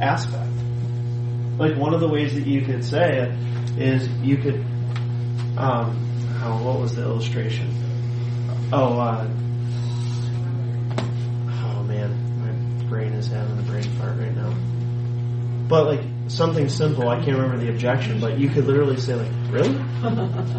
[0.00, 0.50] aspect.
[1.58, 4.64] Like one of the ways that you could say it is you could,
[5.56, 7.74] um, oh, what was the illustration?
[8.72, 9.26] Oh, uh,
[10.98, 14.54] oh man, my brain is having a brain fart right now.
[15.68, 19.30] But like something simple, I can't remember the objection, but you could literally say like,
[19.50, 19.72] really?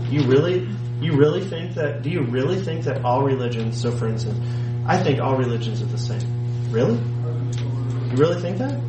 [0.09, 0.67] You really,
[0.99, 2.01] you really think that?
[2.01, 3.79] Do you really think that all religions?
[3.81, 4.37] So, for instance,
[4.85, 6.71] I think all religions are the same.
[6.71, 6.97] Really?
[6.97, 8.79] You really think that?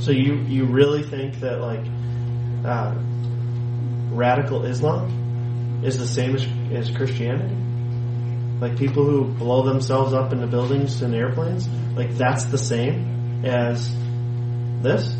[0.00, 1.86] So you you really think that like
[2.64, 2.94] uh,
[4.10, 7.54] radical Islam is the same as, as Christianity?
[8.60, 13.94] Like people who blow themselves up into buildings and airplanes, like that's the same as
[14.82, 15.14] this?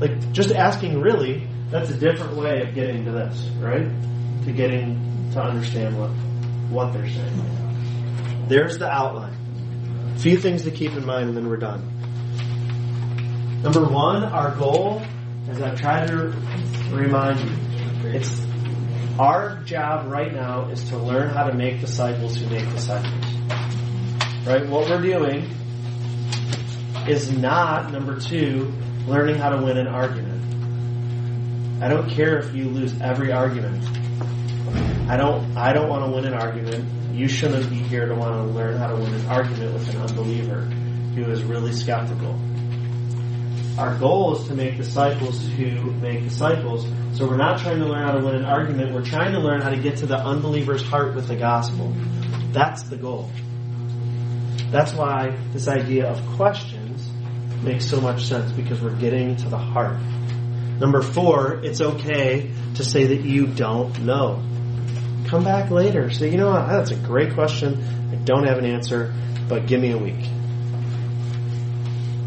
[0.00, 3.88] Like just asking really, that's a different way of getting to this, right?
[4.44, 6.10] To getting to understand what
[6.70, 8.46] what they're saying.
[8.48, 9.36] There's the outline.
[10.14, 11.88] A few things to keep in mind and then we're done.
[13.62, 15.02] Number one, our goal,
[15.48, 16.34] as I've tried to
[16.90, 18.44] remind you, it's
[19.18, 23.24] our job right now is to learn how to make disciples who make disciples.
[24.44, 24.66] Right?
[24.68, 25.48] What we're doing
[27.08, 28.72] is not, number two,
[29.06, 31.82] learning how to win an argument.
[31.82, 33.84] I don't care if you lose every argument.
[35.08, 37.14] I don't I don't want to win an argument.
[37.14, 40.00] You shouldn't be here to want to learn how to win an argument with an
[40.00, 42.38] unbeliever who is really skeptical.
[43.78, 46.86] Our goal is to make disciples who make disciples.
[47.14, 48.94] So we're not trying to learn how to win an argument.
[48.94, 51.92] We're trying to learn how to get to the unbeliever's heart with the gospel.
[52.52, 53.28] That's the goal.
[54.70, 56.71] That's why this idea of questions
[57.62, 59.98] makes so much sense because we're getting to the heart.
[60.80, 64.42] Number four, it's okay to say that you don't know.
[65.26, 66.10] Come back later.
[66.10, 68.10] Say, you know what, that's a great question.
[68.12, 69.14] I don't have an answer,
[69.48, 70.28] but give me a week.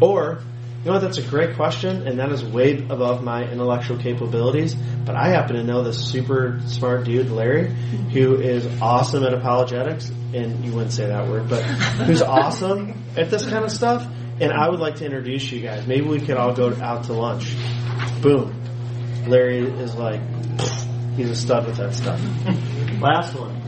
[0.00, 0.40] Or,
[0.80, 4.74] you know what, that's a great question, and that is way above my intellectual capabilities,
[5.04, 7.70] but I happen to know this super smart dude, Larry,
[8.12, 13.30] who is awesome at apologetics, and you wouldn't say that word, but who's awesome at
[13.30, 14.06] this kind of stuff,
[14.40, 15.86] and I would like to introduce you guys.
[15.86, 17.54] Maybe we could all go out to lunch.
[18.20, 18.62] Boom.
[19.26, 20.20] Larry is like,
[21.16, 22.20] he's a stud with that stuff.
[23.00, 23.62] Last one.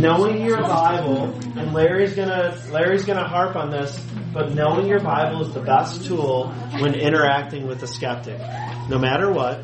[0.00, 3.96] Knowing your Bible, and Larry's gonna Larry's gonna harp on this,
[4.32, 8.40] but knowing your Bible is the best tool when interacting with a skeptic.
[8.88, 9.62] No matter what,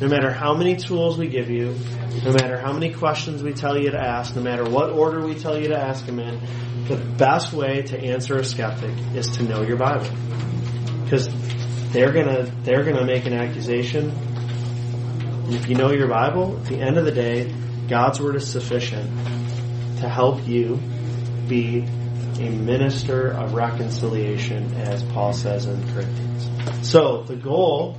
[0.00, 1.76] no matter how many tools we give you,
[2.24, 5.34] no matter how many questions we tell you to ask, no matter what order we
[5.34, 6.40] tell you to ask them in,
[6.86, 10.08] the best way to answer a skeptic is to know your Bible.
[11.02, 11.28] Because
[11.92, 14.10] they're gonna they're gonna make an accusation.
[14.10, 17.52] And if you know your Bible, at the end of the day,
[17.88, 19.08] God's word is sufficient
[19.98, 20.76] to help you
[21.48, 21.80] be
[22.38, 26.88] a minister of reconciliation, as Paul says in Corinthians.
[26.88, 27.98] So the goal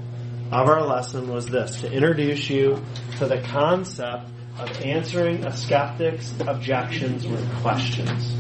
[0.52, 2.82] of our lesson was this to introduce you
[3.18, 8.34] to the concept of answering a skeptic's objections with questions.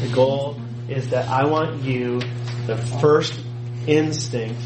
[0.00, 2.20] The goal is that I want you,
[2.66, 3.38] the first
[3.86, 4.60] instinct,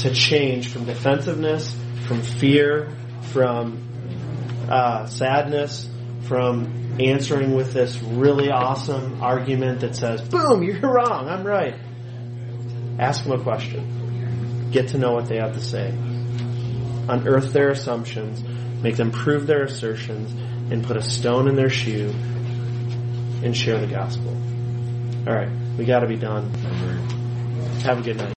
[0.00, 1.74] to change from defensiveness,
[2.06, 2.94] from fear,
[3.32, 5.88] from uh, sadness,
[6.28, 11.74] from answering with this really awesome argument that says, boom, you're wrong, I'm right.
[12.98, 14.05] Ask them a question.
[14.70, 15.90] Get to know what they have to say.
[17.08, 18.42] Unearth their assumptions,
[18.82, 20.32] make them prove their assertions,
[20.72, 22.12] and put a stone in their shoe
[23.42, 24.36] and share the gospel.
[25.26, 26.50] All right, we got to be done.
[27.82, 28.24] Have a good night.